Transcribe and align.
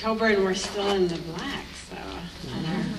October 0.00 0.28
and 0.28 0.42
we're 0.42 0.54
still 0.54 0.92
in 0.92 1.08
the 1.08 1.18
black, 1.32 1.66
so 1.90 1.96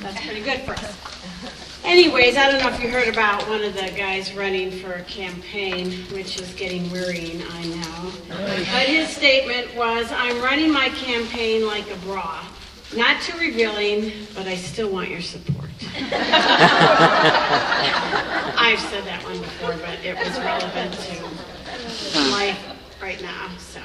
that's 0.01 0.23
pretty 0.23 0.41
good 0.43 0.59
for 0.59 0.73
us. 0.73 1.81
Anyways, 1.83 2.37
I 2.37 2.51
don't 2.51 2.61
know 2.61 2.69
if 2.69 2.79
you 2.79 2.91
heard 2.91 3.07
about 3.07 3.41
one 3.49 3.63
of 3.63 3.73
the 3.73 3.91
guys 3.97 4.35
running 4.35 4.69
for 4.69 4.93
a 4.93 5.01
campaign, 5.05 5.93
which 6.13 6.39
is 6.39 6.53
getting 6.53 6.91
worrying, 6.91 7.41
I 7.53 7.65
know. 7.65 8.11
But 8.29 8.85
his 8.85 9.09
statement 9.09 9.75
was, 9.75 10.11
I'm 10.11 10.43
running 10.43 10.71
my 10.71 10.89
campaign 10.89 11.65
like 11.65 11.89
a 11.89 11.95
bra. 12.05 12.45
Not 12.95 13.19
too 13.23 13.35
revealing, 13.39 14.11
but 14.35 14.45
I 14.45 14.55
still 14.55 14.91
want 14.91 15.09
your 15.09 15.21
support. 15.21 15.71
I've 18.59 18.79
said 18.79 19.05
that 19.05 19.23
one 19.23 19.39
before, 19.39 19.75
but 19.77 19.97
it 20.05 20.15
was 20.15 20.37
relevant 20.37 20.93
to 20.93 22.29
life 22.29 22.63
right 23.01 23.19
now, 23.23 23.49
so. 23.57 23.81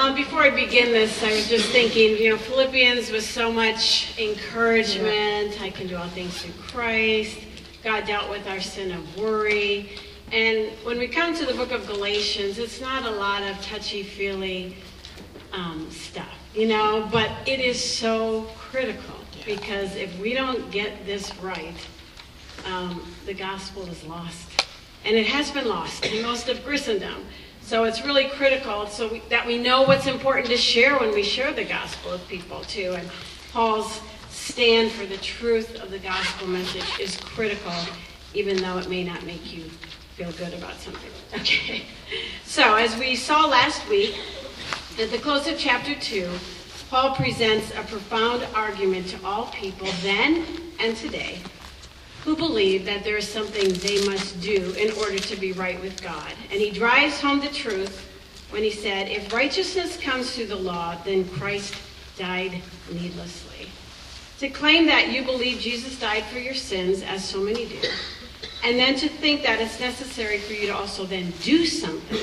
Uh, 0.00 0.14
before 0.14 0.42
I 0.42 0.50
begin 0.50 0.92
this, 0.92 1.24
I 1.24 1.32
was 1.32 1.48
just 1.48 1.70
thinking, 1.70 2.16
you 2.18 2.30
know, 2.30 2.36
Philippians 2.36 3.10
was 3.10 3.28
so 3.28 3.52
much 3.52 4.16
encouragement. 4.16 5.60
I 5.60 5.70
can 5.70 5.88
do 5.88 5.96
all 5.96 6.06
things 6.10 6.40
through 6.40 6.54
Christ. 6.68 7.36
God 7.82 8.06
dealt 8.06 8.30
with 8.30 8.46
our 8.46 8.60
sin 8.60 8.92
of 8.92 9.16
worry. 9.16 9.90
And 10.30 10.70
when 10.84 11.00
we 11.00 11.08
come 11.08 11.34
to 11.34 11.44
the 11.44 11.52
book 11.52 11.72
of 11.72 11.84
Galatians, 11.88 12.60
it's 12.60 12.80
not 12.80 13.06
a 13.06 13.10
lot 13.10 13.42
of 13.42 13.60
touchy-feely 13.60 14.76
um, 15.52 15.90
stuff, 15.90 16.32
you 16.54 16.68
know, 16.68 17.08
but 17.10 17.32
it 17.48 17.58
is 17.58 17.82
so 17.82 18.42
critical 18.56 19.16
because 19.44 19.96
if 19.96 20.16
we 20.20 20.32
don't 20.32 20.70
get 20.70 21.06
this 21.06 21.34
right, 21.38 21.74
um, 22.66 23.02
the 23.26 23.34
gospel 23.34 23.84
is 23.88 24.04
lost. 24.04 24.64
And 25.04 25.16
it 25.16 25.26
has 25.26 25.50
been 25.50 25.66
lost 25.66 26.06
in 26.06 26.22
most 26.22 26.48
of 26.48 26.64
Christendom. 26.64 27.24
So 27.68 27.84
it's 27.84 28.02
really 28.02 28.28
critical 28.28 28.86
so 28.86 29.08
we, 29.08 29.18
that 29.28 29.46
we 29.46 29.58
know 29.58 29.82
what's 29.82 30.06
important 30.06 30.46
to 30.46 30.56
share 30.56 30.98
when 30.98 31.12
we 31.12 31.22
share 31.22 31.52
the 31.52 31.64
gospel 31.64 32.12
with 32.12 32.26
people 32.26 32.62
too. 32.62 32.94
And 32.96 33.06
Paul's 33.52 34.00
stand 34.30 34.90
for 34.90 35.04
the 35.04 35.18
truth 35.18 35.78
of 35.82 35.90
the 35.90 35.98
gospel 35.98 36.48
message 36.48 36.98
is 36.98 37.18
critical, 37.18 37.74
even 38.32 38.56
though 38.56 38.78
it 38.78 38.88
may 38.88 39.04
not 39.04 39.22
make 39.26 39.54
you 39.54 39.64
feel 40.16 40.32
good 40.32 40.54
about 40.54 40.76
something. 40.76 41.10
Okay. 41.34 41.82
So 42.42 42.76
as 42.76 42.96
we 42.96 43.14
saw 43.14 43.44
last 43.44 43.86
week, 43.90 44.18
at 44.98 45.10
the 45.10 45.18
close 45.18 45.46
of 45.46 45.58
chapter 45.58 45.94
2, 45.94 46.26
Paul 46.88 47.14
presents 47.16 47.70
a 47.72 47.82
profound 47.82 48.46
argument 48.54 49.08
to 49.08 49.22
all 49.26 49.48
people 49.48 49.88
then 50.02 50.46
and 50.80 50.96
today 50.96 51.40
who 52.24 52.36
believe 52.36 52.84
that 52.84 53.04
there 53.04 53.16
is 53.16 53.28
something 53.28 53.72
they 53.74 54.04
must 54.06 54.40
do 54.40 54.72
in 54.78 54.92
order 54.98 55.18
to 55.18 55.36
be 55.36 55.52
right 55.52 55.80
with 55.80 56.02
God. 56.02 56.32
And 56.50 56.60
he 56.60 56.70
drives 56.70 57.20
home 57.20 57.40
the 57.40 57.48
truth 57.48 58.06
when 58.50 58.62
he 58.62 58.70
said, 58.70 59.08
If 59.08 59.32
righteousness 59.32 59.96
comes 59.96 60.34
through 60.34 60.46
the 60.46 60.56
law, 60.56 60.96
then 61.04 61.28
Christ 61.28 61.74
died 62.16 62.60
needlessly. 62.90 63.68
To 64.40 64.48
claim 64.48 64.86
that 64.86 65.12
you 65.12 65.24
believe 65.24 65.58
Jesus 65.58 65.98
died 65.98 66.24
for 66.24 66.38
your 66.38 66.54
sins, 66.54 67.02
as 67.02 67.24
so 67.24 67.40
many 67.40 67.66
do, 67.66 67.80
and 68.64 68.78
then 68.78 68.96
to 68.96 69.08
think 69.08 69.42
that 69.42 69.60
it's 69.60 69.80
necessary 69.80 70.38
for 70.38 70.52
you 70.52 70.66
to 70.66 70.76
also 70.76 71.04
then 71.04 71.32
do 71.42 71.64
something, 71.64 72.18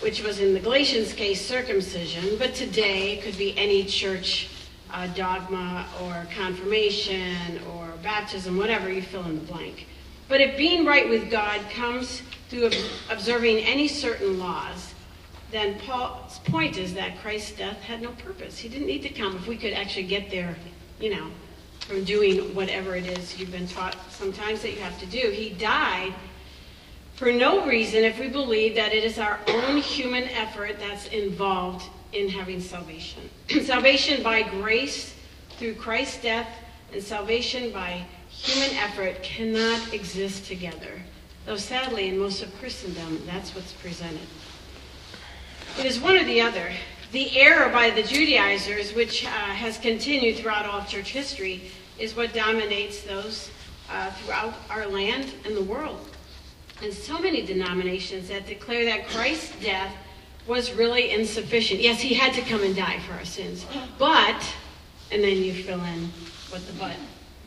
which 0.00 0.22
was 0.22 0.40
in 0.40 0.54
the 0.54 0.60
Galatians 0.60 1.12
case 1.12 1.44
circumcision, 1.44 2.36
but 2.38 2.54
today 2.54 3.12
it 3.12 3.22
could 3.22 3.38
be 3.38 3.56
any 3.56 3.84
church 3.84 4.48
uh, 4.92 5.06
dogma 5.08 5.86
or 6.02 6.26
confirmation 6.34 7.60
or 7.74 7.81
baptism, 8.02 8.56
whatever 8.56 8.90
you 8.90 9.02
fill 9.02 9.24
in 9.24 9.34
the 9.34 9.52
blank. 9.52 9.86
But 10.28 10.40
if 10.40 10.56
being 10.56 10.84
right 10.84 11.08
with 11.08 11.30
God 11.30 11.60
comes 11.70 12.22
through 12.48 12.70
observing 13.10 13.58
any 13.58 13.88
certain 13.88 14.38
laws, 14.38 14.94
then 15.50 15.78
Paul's 15.80 16.38
point 16.40 16.78
is 16.78 16.94
that 16.94 17.18
Christ's 17.20 17.52
death 17.52 17.80
had 17.82 18.00
no 18.00 18.10
purpose. 18.12 18.58
He 18.58 18.68
didn't 18.68 18.86
need 18.86 19.02
to 19.02 19.10
come 19.10 19.36
if 19.36 19.46
we 19.46 19.56
could 19.56 19.74
actually 19.74 20.04
get 20.04 20.30
there, 20.30 20.56
you 20.98 21.14
know, 21.14 21.28
from 21.80 22.04
doing 22.04 22.54
whatever 22.54 22.96
it 22.96 23.06
is 23.06 23.38
you've 23.38 23.52
been 23.52 23.68
taught 23.68 23.96
sometimes 24.10 24.62
that 24.62 24.70
you 24.70 24.80
have 24.80 24.98
to 25.00 25.06
do. 25.06 25.30
He 25.30 25.50
died 25.50 26.14
for 27.14 27.30
no 27.30 27.66
reason 27.66 28.04
if 28.04 28.18
we 28.18 28.28
believe 28.28 28.74
that 28.76 28.92
it 28.92 29.04
is 29.04 29.18
our 29.18 29.38
own 29.48 29.76
human 29.76 30.24
effort 30.24 30.78
that's 30.78 31.06
involved 31.08 31.84
in 32.12 32.28
having 32.28 32.60
salvation. 32.60 33.28
salvation 33.62 34.22
by 34.22 34.42
grace 34.42 35.14
through 35.58 35.74
Christ's 35.74 36.22
death 36.22 36.48
and 36.92 37.02
salvation 37.02 37.72
by 37.72 38.04
human 38.28 38.76
effort 38.76 39.22
cannot 39.22 39.92
exist 39.92 40.46
together. 40.46 41.00
Though 41.46 41.56
sadly, 41.56 42.08
in 42.08 42.18
most 42.18 42.42
of 42.42 42.56
Christendom, 42.58 43.22
that's 43.26 43.54
what's 43.54 43.72
presented. 43.72 44.26
It 45.78 45.86
is 45.86 46.00
one 46.00 46.16
or 46.16 46.24
the 46.24 46.40
other. 46.40 46.70
The 47.12 47.38
error 47.38 47.68
by 47.70 47.90
the 47.90 48.02
Judaizers, 48.02 48.94
which 48.94 49.24
uh, 49.24 49.28
has 49.28 49.78
continued 49.78 50.36
throughout 50.36 50.66
all 50.66 50.84
church 50.84 51.10
history, 51.10 51.70
is 51.98 52.16
what 52.16 52.32
dominates 52.32 53.02
those 53.02 53.50
uh, 53.90 54.10
throughout 54.10 54.54
our 54.70 54.86
land 54.86 55.32
and 55.44 55.56
the 55.56 55.62
world. 55.62 56.08
And 56.82 56.92
so 56.92 57.18
many 57.18 57.42
denominations 57.44 58.28
that 58.28 58.46
declare 58.46 58.84
that 58.86 59.08
Christ's 59.08 59.54
death 59.62 59.94
was 60.46 60.72
really 60.72 61.10
insufficient. 61.10 61.80
Yes, 61.80 62.00
he 62.00 62.14
had 62.14 62.34
to 62.34 62.40
come 62.42 62.62
and 62.62 62.74
die 62.74 62.98
for 63.00 63.12
our 63.14 63.24
sins. 63.24 63.64
But, 63.98 64.42
and 65.10 65.22
then 65.22 65.36
you 65.38 65.52
fill 65.52 65.82
in 65.84 66.10
what 66.52 66.64
the 66.66 66.72
but 66.74 66.96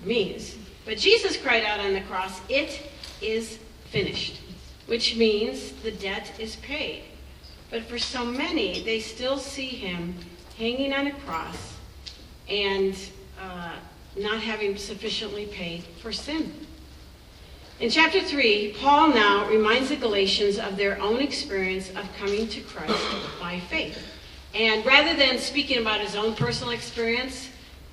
means. 0.04 0.56
But 0.84 0.98
Jesus 0.98 1.38
cried 1.38 1.64
out 1.64 1.80
on 1.80 1.94
the 1.94 2.02
cross, 2.02 2.42
It 2.50 2.82
is 3.22 3.60
finished, 3.92 4.42
which 4.88 5.16
means 5.16 5.72
the 5.84 5.92
debt 5.92 6.32
is 6.40 6.56
paid. 6.58 7.04
But 7.70 7.84
for 7.84 8.00
so 8.00 8.26
many, 8.26 8.82
they 8.84 9.00
still 9.00 9.38
see 9.38 9.68
him 9.68 10.16
hanging 10.58 10.94
on 10.94 11.08
a 11.08 11.12
cross 11.12 11.76
and 12.50 12.96
uh, 13.42 13.74
not 14.18 14.40
having 14.42 14.78
sufficiently 14.78 15.46
paid 15.48 15.84
for 16.02 16.12
sin. 16.12 16.54
In 17.80 17.90
chapter 17.90 18.22
3, 18.22 18.76
Paul 18.80 19.10
now 19.10 19.50
reminds 19.50 19.90
the 19.90 19.98
Galatians 19.98 20.58
of 20.58 20.78
their 20.78 21.00
own 21.02 21.20
experience 21.20 21.90
of 21.90 22.08
coming 22.18 22.48
to 22.48 22.62
Christ 22.62 23.06
by 23.40 23.60
faith. 23.60 23.98
And 24.54 24.86
rather 24.86 25.14
than 25.14 25.38
speaking 25.40 25.80
about 25.80 26.00
his 26.00 26.16
own 26.16 26.36
personal 26.36 26.72
experience 26.72 27.50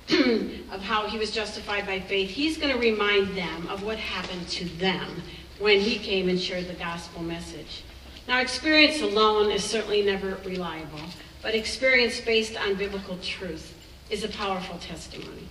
of 0.09 0.81
how 0.81 1.07
he 1.07 1.17
was 1.17 1.31
justified 1.31 1.85
by 1.85 1.99
faith, 1.99 2.29
he's 2.29 2.57
going 2.57 2.73
to 2.73 2.79
remind 2.79 3.35
them 3.37 3.67
of 3.67 3.83
what 3.83 3.97
happened 3.97 4.47
to 4.49 4.65
them 4.65 5.21
when 5.59 5.79
he 5.79 5.97
came 5.97 6.29
and 6.29 6.39
shared 6.39 6.67
the 6.67 6.73
gospel 6.73 7.21
message. 7.21 7.83
Now, 8.27 8.39
experience 8.39 9.01
alone 9.01 9.51
is 9.51 9.63
certainly 9.63 10.01
never 10.01 10.37
reliable, 10.45 11.01
but 11.41 11.55
experience 11.55 12.21
based 12.21 12.57
on 12.57 12.75
biblical 12.75 13.17
truth 13.17 13.73
is 14.09 14.23
a 14.23 14.29
powerful 14.29 14.77
testimony. 14.79 15.47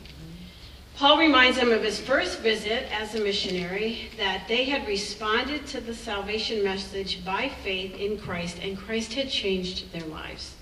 Paul 0.96 1.18
reminds 1.18 1.56
them 1.56 1.72
of 1.72 1.82
his 1.82 1.98
first 1.98 2.40
visit 2.40 2.86
as 2.92 3.14
a 3.14 3.20
missionary 3.20 4.10
that 4.18 4.46
they 4.46 4.64
had 4.64 4.86
responded 4.86 5.66
to 5.68 5.80
the 5.80 5.94
salvation 5.94 6.62
message 6.62 7.24
by 7.24 7.50
faith 7.64 7.94
in 7.96 8.18
Christ, 8.18 8.58
and 8.62 8.76
Christ 8.76 9.14
had 9.14 9.30
changed 9.30 9.92
their 9.92 10.06
lives. 10.06 10.54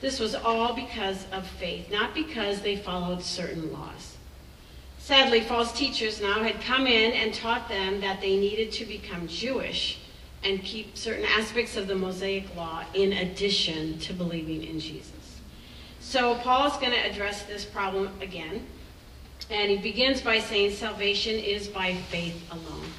This 0.00 0.20
was 0.20 0.34
all 0.34 0.74
because 0.74 1.26
of 1.32 1.46
faith, 1.46 1.90
not 1.90 2.14
because 2.14 2.60
they 2.60 2.76
followed 2.76 3.22
certain 3.22 3.72
laws. 3.72 4.16
Sadly, 4.98 5.40
false 5.40 5.72
teachers 5.72 6.20
now 6.20 6.42
had 6.42 6.60
come 6.60 6.86
in 6.86 7.12
and 7.12 7.32
taught 7.32 7.68
them 7.68 8.00
that 8.00 8.20
they 8.20 8.36
needed 8.36 8.72
to 8.72 8.84
become 8.84 9.28
Jewish 9.28 10.00
and 10.42 10.62
keep 10.62 10.96
certain 10.96 11.24
aspects 11.24 11.76
of 11.76 11.86
the 11.86 11.94
Mosaic 11.94 12.54
law 12.56 12.84
in 12.94 13.12
addition 13.12 13.98
to 14.00 14.12
believing 14.12 14.64
in 14.64 14.80
Jesus. 14.80 15.40
So 16.00 16.36
Paul 16.36 16.68
is 16.68 16.76
going 16.76 16.92
to 16.92 17.10
address 17.10 17.44
this 17.44 17.64
problem 17.64 18.10
again 18.20 18.66
and 19.50 19.70
he 19.70 19.76
begins 19.76 20.20
by 20.20 20.40
saying 20.40 20.72
salvation 20.72 21.34
is 21.34 21.68
by 21.68 21.94
faith 21.94 22.42
alone. 22.50 22.90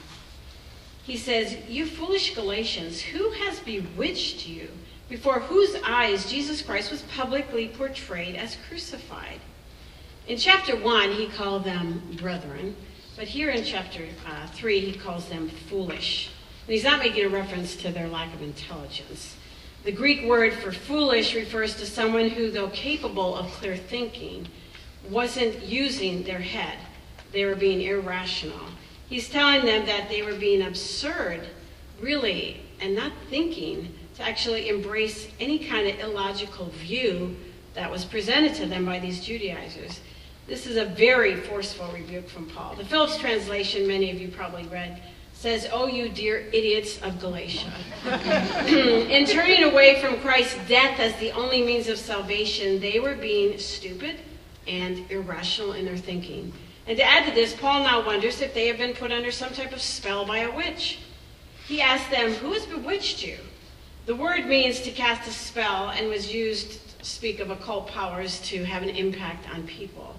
He 1.03 1.17
says, 1.17 1.57
You 1.67 1.85
foolish 1.85 2.35
Galatians, 2.35 3.01
who 3.01 3.31
has 3.31 3.59
bewitched 3.59 4.47
you, 4.47 4.69
before 5.09 5.39
whose 5.39 5.75
eyes 5.83 6.29
Jesus 6.29 6.61
Christ 6.61 6.91
was 6.91 7.01
publicly 7.03 7.67
portrayed 7.67 8.35
as 8.35 8.57
crucified? 8.67 9.39
In 10.27 10.37
chapter 10.37 10.75
1, 10.75 11.11
he 11.13 11.27
called 11.27 11.63
them 11.63 12.01
brethren, 12.19 12.75
but 13.15 13.27
here 13.27 13.49
in 13.49 13.63
chapter 13.63 14.05
uh, 14.27 14.47
3, 14.47 14.79
he 14.79 14.99
calls 14.99 15.29
them 15.29 15.49
foolish. 15.69 16.29
And 16.65 16.73
he's 16.73 16.83
not 16.83 16.99
making 16.99 17.25
a 17.25 17.29
reference 17.29 17.75
to 17.77 17.91
their 17.91 18.09
lack 18.09 18.33
of 18.33 18.41
intelligence. 18.41 19.37
The 19.85 19.91
Greek 19.93 20.25
word 20.25 20.53
for 20.53 20.73
foolish 20.73 21.33
refers 21.33 21.77
to 21.77 21.85
someone 21.85 22.29
who, 22.29 22.51
though 22.51 22.67
capable 22.69 23.35
of 23.35 23.49
clear 23.53 23.77
thinking, 23.77 24.49
wasn't 25.09 25.63
using 25.63 26.23
their 26.23 26.41
head. 26.41 26.77
They 27.31 27.45
were 27.45 27.55
being 27.55 27.81
irrational. 27.81 28.59
He's 29.07 29.29
telling 29.29 29.65
them 29.65 29.85
that 29.85 30.09
they 30.09 30.21
were 30.23 30.35
being 30.35 30.61
absurd, 30.61 31.47
really, 32.01 32.61
and 32.81 32.95
not 32.95 33.13
thinking 33.29 33.96
to 34.17 34.23
actually 34.23 34.67
embrace 34.69 35.27
any 35.39 35.59
kind 35.59 35.87
of 35.87 35.99
illogical 35.99 36.65
view 36.69 37.35
that 37.75 37.89
was 37.89 38.03
presented 38.03 38.55
to 38.55 38.65
them 38.65 38.83
by 38.83 38.97
these 38.97 39.23
Judaizers. 39.23 40.01
This 40.47 40.65
is 40.65 40.75
a 40.75 40.85
very 40.85 41.35
forceful 41.35 41.87
rebuke 41.93 42.27
from 42.27 42.47
Paul. 42.47 42.75
The 42.75 42.85
Phillips 42.85 43.17
translation, 43.17 43.87
many 43.87 44.09
of 44.09 44.19
you 44.19 44.29
probably 44.29 44.65
read, 44.67 45.01
says, 45.33 45.67
Oh, 45.71 45.85
you 45.85 46.09
dear 46.09 46.47
idiots 46.51 46.99
of 47.03 47.19
Galatia. 47.19 47.71
in 48.67 49.27
turning 49.27 49.63
away 49.65 50.01
from 50.01 50.19
Christ's 50.21 50.57
death 50.67 50.99
as 50.99 51.15
the 51.17 51.31
only 51.33 51.61
means 51.61 51.87
of 51.87 51.99
salvation, 51.99 52.79
they 52.79 52.99
were 52.99 53.15
being 53.15 53.59
stupid 53.59 54.15
and 54.67 55.09
irrational 55.11 55.73
in 55.73 55.85
their 55.85 55.97
thinking. 55.97 56.51
And 56.87 56.97
to 56.97 57.03
add 57.03 57.27
to 57.27 57.35
this, 57.35 57.55
Paul 57.55 57.83
now 57.83 58.03
wonders 58.03 58.41
if 58.41 58.55
they 58.55 58.65
have 58.65 58.79
been 58.79 58.93
put 58.93 59.11
under 59.11 59.29
some 59.29 59.53
type 59.53 59.73
of 59.73 59.81
spell 59.81 60.25
by 60.25 60.39
a 60.39 60.55
witch. 60.55 60.99
He 61.67 61.81
asks 61.81 62.09
them, 62.09 62.31
Who 62.33 62.53
has 62.53 62.65
bewitched 62.65 63.23
you? 63.23 63.37
The 64.07 64.15
word 64.15 64.45
means 64.45 64.79
to 64.83 64.91
cast 64.91 65.27
a 65.27 65.33
spell 65.33 65.89
and 65.89 66.07
was 66.07 66.33
used 66.33 66.97
to 66.99 67.05
speak 67.05 67.41
of 67.41 67.49
occult 67.49 67.89
powers 67.89 68.39
to 68.43 68.63
have 68.63 68.81
an 68.81 68.89
impact 68.89 69.49
on 69.53 69.67
people. 69.67 70.17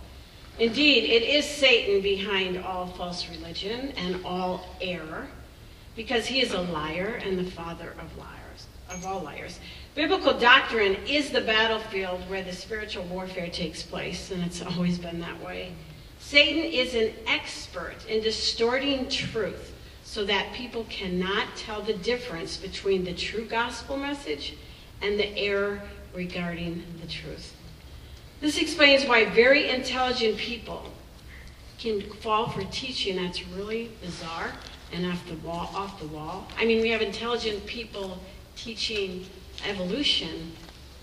Indeed, 0.59 1.05
it 1.05 1.23
is 1.23 1.47
Satan 1.47 2.03
behind 2.03 2.59
all 2.59 2.89
false 2.89 3.31
religion 3.31 3.95
and 3.97 4.23
all 4.27 4.77
error, 4.83 5.29
because 5.97 6.27
he 6.27 6.43
is 6.43 6.53
a 6.53 6.61
liar 6.61 7.19
and 7.25 7.39
the 7.39 7.51
father 7.51 7.95
of 7.99 8.15
liars, 8.19 8.67
of 8.91 9.07
all 9.07 9.21
liars. 9.21 9.59
Biblical 9.95 10.39
doctrine 10.39 10.97
is 11.07 11.31
the 11.31 11.41
battlefield 11.41 12.21
where 12.29 12.43
the 12.43 12.53
spiritual 12.53 13.05
warfare 13.05 13.49
takes 13.49 13.83
place, 13.83 14.31
and 14.31 14.43
it's 14.43 14.61
always 14.61 14.99
been 14.99 15.19
that 15.21 15.43
way. 15.43 15.73
Satan 16.19 16.63
is 16.63 16.95
an 16.95 17.15
expert 17.27 17.97
in 18.07 18.23
distorting 18.23 19.09
truth 19.09 19.73
so 20.09 20.25
that 20.25 20.55
people 20.55 20.87
cannot 20.89 21.55
tell 21.55 21.83
the 21.83 21.93
difference 21.93 22.57
between 22.57 23.05
the 23.05 23.13
true 23.13 23.45
gospel 23.45 23.95
message 23.95 24.57
and 25.03 25.21
the 25.21 25.37
error 25.37 25.83
regarding 26.15 26.83
the 27.03 27.07
truth. 27.07 27.55
This 28.41 28.57
explains 28.57 29.05
why 29.05 29.27
very 29.27 29.69
intelligent 29.69 30.39
people 30.39 30.91
can 31.79 32.01
fall 32.01 32.49
for 32.49 32.65
teaching 32.71 33.17
that's 33.17 33.47
really 33.49 33.91
bizarre 34.01 34.51
and 34.95 35.05
off 35.05 35.23
the 35.29 35.37
wall. 35.47 35.71
Off 35.75 36.01
the 36.01 36.07
wall. 36.07 36.49
I 36.57 36.65
mean, 36.65 36.81
we 36.81 36.89
have 36.89 37.03
intelligent 37.03 37.67
people 37.67 38.19
teaching 38.57 39.27
evolution, 39.67 40.53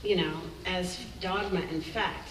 you 0.03 0.15
know, 0.15 0.33
as 0.65 0.97
dogma 1.21 1.61
and 1.69 1.85
fact. 1.85 2.29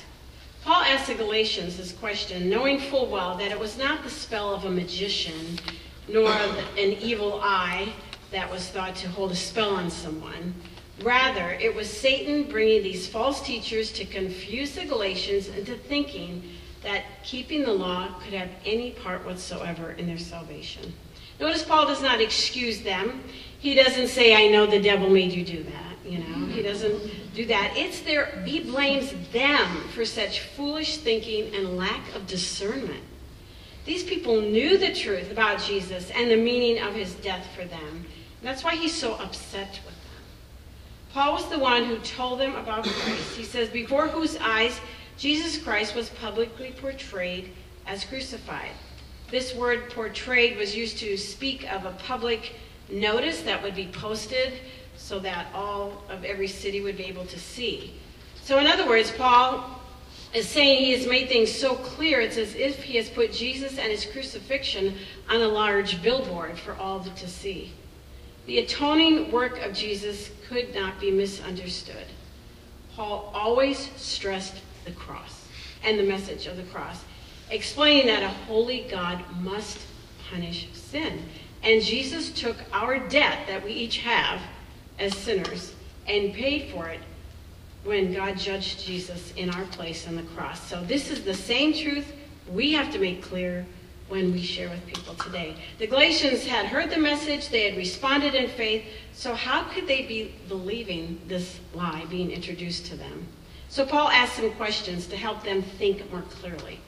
Paul 0.65 0.83
asked 0.83 1.07
the 1.07 1.15
Galatians 1.15 1.77
this 1.77 1.93
question, 1.93 2.51
knowing 2.51 2.81
full 2.81 3.07
well 3.07 3.37
that 3.37 3.53
it 3.53 3.61
was 3.61 3.79
not 3.79 4.03
the 4.03 4.11
spell 4.11 4.53
of 4.53 4.65
a 4.65 4.71
magician, 4.71 5.61
nor 6.09 6.31
an 6.31 6.93
evil 7.01 7.41
eye 7.43 7.93
that 8.31 8.51
was 8.51 8.69
thought 8.69 8.97
to 8.97 9.09
hold 9.09 9.31
a 9.31 9.37
spell 9.37 9.75
on 9.75 9.91
someone. 9.91 10.55
Rather, 11.03 11.51
it 11.61 11.75
was 11.75 11.89
Satan 11.91 12.45
bringing 12.45 12.83
these 12.83 13.07
false 13.07 13.41
teachers 13.41 13.93
to 13.93 14.05
confuse 14.05 14.75
the 14.75 14.85
Galatians 14.85 15.49
into 15.49 15.77
thinking 15.77 16.43
that 16.83 17.05
keeping 17.25 17.63
the 17.63 17.73
law 17.73 18.09
could 18.23 18.35
have 18.35 18.51
any 18.65 18.91
part 18.91 19.25
whatsoever 19.25 19.93
in 19.93 20.07
their 20.07 20.19
salvation. 20.19 20.93
Notice 21.41 21.65
Paul 21.65 21.87
does 21.87 22.03
not 22.03 22.21
excuse 22.21 22.83
them. 22.83 23.25
He 23.59 23.75
doesn't 23.75 24.09
say, 24.09 24.35
I 24.35 24.49
know 24.49 24.67
the 24.67 24.81
devil 24.81 25.09
made 25.09 25.33
you 25.33 25.45
do 25.45 25.63
that. 25.65 25.95
You 26.05 26.19
know, 26.19 26.47
he 26.47 26.63
doesn't 26.63 27.35
do 27.35 27.47
that. 27.47 27.73
It's 27.77 28.01
their, 28.01 28.43
he 28.45 28.61
blames 28.61 29.13
them 29.33 29.89
for 29.95 30.05
such 30.05 30.41
foolish 30.41 30.99
thinking 30.99 31.55
and 31.55 31.77
lack 31.77 32.15
of 32.15 32.27
discernment. 32.27 33.03
These 33.85 34.05
people 34.05 34.41
knew 34.41 34.79
the 34.79 34.95
truth 34.95 35.31
about 35.31 35.61
Jesus 35.61 36.11
and 36.11 36.31
the 36.31 36.37
meaning 36.37 36.83
of 36.83 36.95
his 36.95 37.15
death 37.15 37.47
for 37.55 37.65
them. 37.65 38.07
That's 38.43 38.65
why 38.65 38.77
he's 38.77 38.95
so 38.95 39.15
upset 39.15 39.81
with 39.85 39.95
them. 39.95 40.23
Paul 41.13 41.35
was 41.35 41.49
the 41.49 41.59
one 41.59 41.85
who 41.85 41.99
told 41.99 42.41
them 42.41 42.55
about 42.57 42.85
Christ. 42.85 43.37
He 43.37 43.45
says, 43.45 43.69
before 43.69 44.09
whose 44.09 44.37
eyes 44.39 44.81
Jesus 45.17 45.63
Christ 45.63 45.95
was 45.95 46.09
publicly 46.11 46.75
portrayed 46.81 47.53
as 47.87 48.05
crucified. 48.05 48.73
This 49.31 49.55
word 49.55 49.91
portrayed 49.91 50.57
was 50.57 50.77
used 50.77 50.99
to 50.99 51.17
speak 51.17 51.71
of 51.73 51.85
a 51.85 51.93
public 51.93 52.55
notice 52.91 53.43
that 53.43 53.63
would 53.63 53.75
be 53.75 53.87
posted 53.87 54.55
so 54.97 55.19
that 55.21 55.47
all 55.55 56.03
of 56.09 56.25
every 56.25 56.49
city 56.49 56.81
would 56.81 56.97
be 56.97 57.05
able 57.05 57.27
to 57.27 57.39
see. 57.39 57.95
So, 58.43 58.59
in 58.59 58.67
other 58.67 58.87
words, 58.87 59.11
Paul 59.11 59.81
is 60.35 60.49
saying 60.49 60.85
he 60.85 60.93
has 60.93 61.07
made 61.07 61.29
things 61.29 61.51
so 61.51 61.77
clear, 61.77 62.21
it's 62.21 62.37
as 62.37 62.57
if 62.57 62.83
he 62.83 62.97
has 62.97 63.09
put 63.09 63.33
Jesus 63.33 63.79
and 63.79 63.91
his 63.91 64.05
crucifixion 64.05 64.97
on 65.31 65.41
a 65.41 65.47
large 65.47 66.03
billboard 66.03 66.59
for 66.59 66.75
all 66.75 67.01
to 67.01 67.29
see. 67.29 67.73
The 68.47 68.59
atoning 68.59 69.31
work 69.31 69.65
of 69.65 69.73
Jesus 69.73 70.31
could 70.49 70.75
not 70.75 71.01
be 71.01 71.13
misunderstood. 71.13 72.07
Paul 72.95 73.31
always 73.33 73.91
stressed 73.97 74.61
the 74.85 74.91
cross 74.91 75.47
and 75.85 75.99
the 75.99 76.03
message 76.03 76.47
of 76.47 76.57
the 76.57 76.65
cross, 76.65 77.05
explaining 77.51 78.07
that 78.07 78.23
a 78.23 78.29
holy 78.29 78.87
God 78.91 79.23
must 79.41 79.79
punish 80.31 80.69
sin. 80.73 81.23
And 81.63 81.81
Jesus 81.81 82.31
took 82.33 82.57
our 82.73 82.99
debt 82.99 83.47
that 83.47 83.65
we 83.65 83.71
each 83.71 83.99
have 83.99 84.41
as 84.99 85.17
sinners 85.17 85.75
and 86.07 86.35
paid 86.35 86.71
for 86.71 86.89
it 86.89 87.01
when 87.85 88.13
God 88.13 88.39
judged 88.39 88.85
Jesus 88.85 89.33
in 89.37 89.51
our 89.51 89.65
place 89.67 90.09
on 90.09 90.17
the 90.17 90.23
cross. 90.23 90.69
So 90.69 90.83
this 90.85 91.11
is 91.11 91.23
the 91.23 91.35
same 91.35 91.73
truth 91.75 92.13
we 92.51 92.73
have 92.73 92.91
to 92.93 92.99
make 92.99 93.23
clear 93.23 93.65
when 94.09 94.33
we 94.33 94.43
share 94.43 94.69
with 94.69 94.85
people 94.87 95.15
today. 95.15 95.57
The 95.79 95.87
Galatians 95.87 96.47
had 96.47 96.67
heard 96.67 96.91
the 96.91 96.99
message, 96.99 97.49
they 97.49 97.69
had 97.69 97.77
responded 97.77 98.35
in 98.35 98.49
faith, 98.51 98.85
so 99.13 99.35
how 99.35 99.65
could 99.65 99.87
they 99.87 100.03
be 100.03 100.35
believing 100.49 101.21
this 101.27 101.59
lie 101.73 102.05
being 102.11 102.31
introduced 102.31 102.87
to 102.87 102.97
them? 102.97 103.27
So 103.69 103.87
Paul 103.87 104.09
asks 104.09 104.37
some 104.37 104.53
questions 104.53 105.07
to 105.09 105.17
help 105.17 105.43
them 105.43 105.63
think 105.63 106.11
more 106.11 106.23
clearly. 106.23 106.81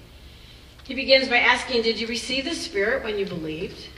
He 0.84 0.94
begins 0.94 1.28
by 1.28 1.38
asking, 1.38 1.82
Did 1.82 1.98
you 1.98 2.06
receive 2.06 2.44
the 2.44 2.54
Spirit 2.54 3.02
when 3.02 3.18
you 3.18 3.26
believed? 3.26 3.88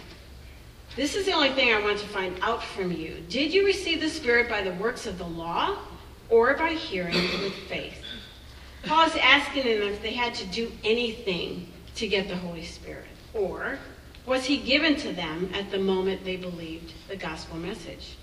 This 0.96 1.14
is 1.14 1.26
the 1.26 1.32
only 1.32 1.50
thing 1.50 1.72
I 1.72 1.80
want 1.82 1.98
to 1.98 2.06
find 2.06 2.38
out 2.40 2.62
from 2.62 2.90
you. 2.90 3.22
Did 3.28 3.52
you 3.52 3.66
receive 3.66 4.00
the 4.00 4.08
Spirit 4.08 4.48
by 4.48 4.62
the 4.62 4.72
works 4.72 5.06
of 5.06 5.18
the 5.18 5.26
law 5.26 5.78
or 6.30 6.54
by 6.54 6.70
hearing 6.70 7.14
with 7.14 7.54
faith? 7.68 8.02
Paul 8.84 9.06
is 9.06 9.16
asking 9.16 9.64
them 9.64 9.88
if 9.88 10.02
they 10.02 10.12
had 10.12 10.34
to 10.36 10.46
do 10.46 10.70
anything 10.84 11.72
to 11.96 12.06
get 12.06 12.28
the 12.28 12.36
Holy 12.36 12.64
Spirit? 12.64 13.06
Or 13.34 13.78
was 14.26 14.44
he 14.44 14.58
given 14.58 14.96
to 14.96 15.12
them 15.12 15.50
at 15.54 15.70
the 15.70 15.78
moment 15.78 16.24
they 16.24 16.36
believed 16.36 16.92
the 17.08 17.16
gospel 17.16 17.56
message? 17.56 18.16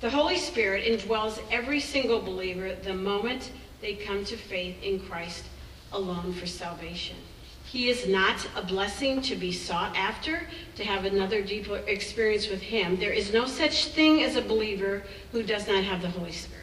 The 0.00 0.10
Holy 0.10 0.36
Spirit 0.36 0.84
indwells 0.84 1.40
every 1.50 1.80
single 1.80 2.20
believer 2.20 2.74
the 2.74 2.94
moment 2.94 3.50
they 3.80 3.94
come 3.94 4.24
to 4.26 4.36
faith 4.36 4.76
in 4.82 5.00
Christ 5.00 5.44
alone 5.92 6.32
for 6.32 6.46
salvation. 6.46 7.16
He 7.64 7.90
is 7.90 8.06
not 8.06 8.46
a 8.56 8.62
blessing 8.62 9.20
to 9.22 9.36
be 9.36 9.52
sought 9.52 9.94
after, 9.96 10.40
to 10.76 10.84
have 10.84 11.04
another 11.04 11.42
deeper 11.42 11.78
experience 11.86 12.48
with 12.48 12.62
Him. 12.62 12.96
There 12.96 13.12
is 13.12 13.32
no 13.32 13.44
such 13.44 13.86
thing 13.86 14.22
as 14.22 14.36
a 14.36 14.42
believer 14.42 15.02
who 15.32 15.42
does 15.42 15.66
not 15.68 15.84
have 15.84 16.00
the 16.00 16.08
Holy 16.08 16.32
Spirit. 16.32 16.57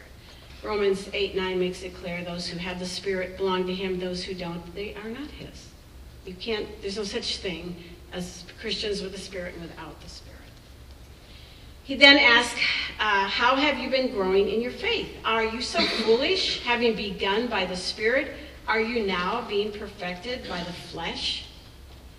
Romans 0.62 1.08
8 1.12 1.36
9 1.36 1.58
makes 1.58 1.82
it 1.82 1.94
clear 1.94 2.24
those 2.24 2.46
who 2.46 2.58
have 2.58 2.78
the 2.78 2.86
Spirit 2.86 3.36
belong 3.36 3.66
to 3.66 3.74
Him, 3.74 3.98
those 3.98 4.24
who 4.24 4.34
don't, 4.34 4.74
they 4.74 4.94
are 4.94 5.08
not 5.08 5.30
His. 5.30 5.68
You 6.24 6.34
can't, 6.34 6.66
there's 6.80 6.96
no 6.96 7.04
such 7.04 7.38
thing 7.38 7.76
as 8.12 8.44
Christians 8.60 9.02
with 9.02 9.12
the 9.12 9.18
Spirit 9.18 9.54
and 9.54 9.62
without 9.62 10.00
the 10.00 10.08
Spirit. 10.08 10.36
He 11.84 11.94
then 11.94 12.18
asks, 12.18 12.58
uh, 12.98 13.28
How 13.28 13.54
have 13.54 13.78
you 13.78 13.88
been 13.88 14.10
growing 14.10 14.48
in 14.48 14.60
your 14.60 14.72
faith? 14.72 15.08
Are 15.24 15.44
you 15.44 15.60
so 15.60 15.80
foolish, 15.80 16.64
having 16.64 16.96
begun 16.96 17.46
by 17.46 17.64
the 17.64 17.76
Spirit? 17.76 18.32
Are 18.66 18.80
you 18.80 19.06
now 19.06 19.46
being 19.48 19.70
perfected 19.70 20.48
by 20.48 20.58
the 20.64 20.72
flesh? 20.72 21.46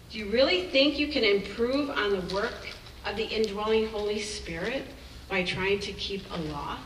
Do 0.09 0.19
you 0.19 0.29
really 0.31 0.69
think 0.69 0.97
you 0.97 1.09
can 1.09 1.25
improve 1.25 1.89
on 1.89 2.11
the 2.11 2.33
work 2.33 2.69
of 3.05 3.17
the 3.17 3.25
indwelling 3.25 3.87
Holy 3.87 4.21
Spirit 4.21 4.83
by 5.27 5.43
trying 5.43 5.79
to 5.79 5.91
keep 5.91 6.23
a 6.31 6.37
law? 6.43 6.77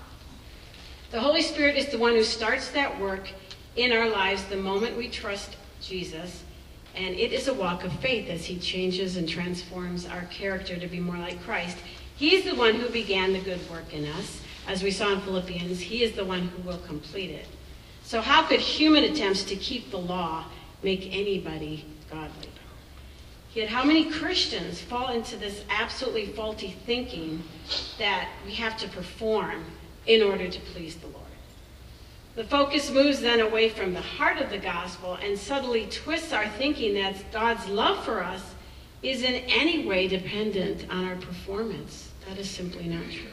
The 1.12 1.20
Holy 1.20 1.42
Spirit 1.42 1.76
is 1.76 1.88
the 1.88 1.98
one 1.98 2.14
who 2.14 2.24
starts 2.24 2.70
that 2.70 3.00
work 3.00 3.30
in 3.76 3.92
our 3.92 4.10
lives 4.10 4.46
the 4.46 4.56
moment 4.56 4.96
we 4.96 5.10
trust 5.10 5.58
Jesus 5.82 6.44
and 6.96 7.16
it 7.16 7.34
is 7.34 7.50
a 7.50 7.54
walk 7.54 7.84
of 7.84 7.92
faith 8.00 8.30
as 8.30 8.46
he 8.46 8.58
changes 8.58 9.18
and 9.18 9.28
transforms 9.28 10.06
our 10.06 10.24
character 10.26 10.78
to 10.78 10.88
be 10.88 11.00
more 11.00 11.18
like 11.18 11.42
Christ. 11.44 11.78
He's 12.16 12.46
the 12.46 12.56
one 12.56 12.76
who 12.76 12.90
began 12.90 13.34
the 13.34 13.40
good 13.40 13.60
work 13.70 13.94
in 13.94 14.06
us. 14.06 14.42
As 14.68 14.84
we 14.84 14.92
saw 14.92 15.12
in 15.12 15.22
Philippians, 15.22 15.80
he 15.80 16.04
is 16.04 16.14
the 16.14 16.24
one 16.24 16.48
who 16.48 16.62
will 16.62 16.80
complete 16.80 17.32
it. 17.32 17.48
So, 18.04 18.22
how 18.22 18.44
could 18.44 18.60
human 18.60 19.04
attempts 19.06 19.44
to 19.46 19.56
keep 19.56 19.90
the 19.90 19.98
law 19.98 20.46
make 20.84 21.08
anybody 21.14 21.86
godly? 22.10 22.50
Yet, 23.54 23.70
how 23.70 23.84
many 23.84 24.12
Christians 24.12 24.80
fall 24.82 25.10
into 25.10 25.36
this 25.36 25.64
absolutely 25.70 26.28
faulty 26.28 26.76
thinking 26.86 27.44
that 27.98 28.30
we 28.46 28.54
have 28.54 28.78
to 28.78 28.88
perform 28.90 29.66
in 30.06 30.22
order 30.22 30.48
to 30.48 30.60
please 30.60 30.96
the 30.96 31.08
Lord? 31.08 31.18
The 32.36 32.44
focus 32.46 32.90
moves 32.90 33.20
then 33.20 33.42
away 33.42 33.70
from 33.70 33.94
the 33.94 34.02
heart 34.02 34.38
of 34.38 34.50
the 34.50 34.58
gospel 34.58 35.16
and 35.16 35.38
subtly 35.38 35.88
twists 35.88 36.32
our 36.32 36.48
thinking 36.48 36.94
that 36.94 37.32
God's 37.34 37.68
love 37.68 38.06
for 38.06 38.24
us 38.24 38.56
is 39.04 39.24
in 39.24 39.36
any 39.48 39.86
way 39.86 40.08
dependent 40.08 40.86
on 40.90 41.06
our 41.06 41.18
performance. 41.18 42.12
That 42.28 42.38
is 42.38 42.50
simply 42.50 42.86
not 42.88 43.04
true. 43.12 43.30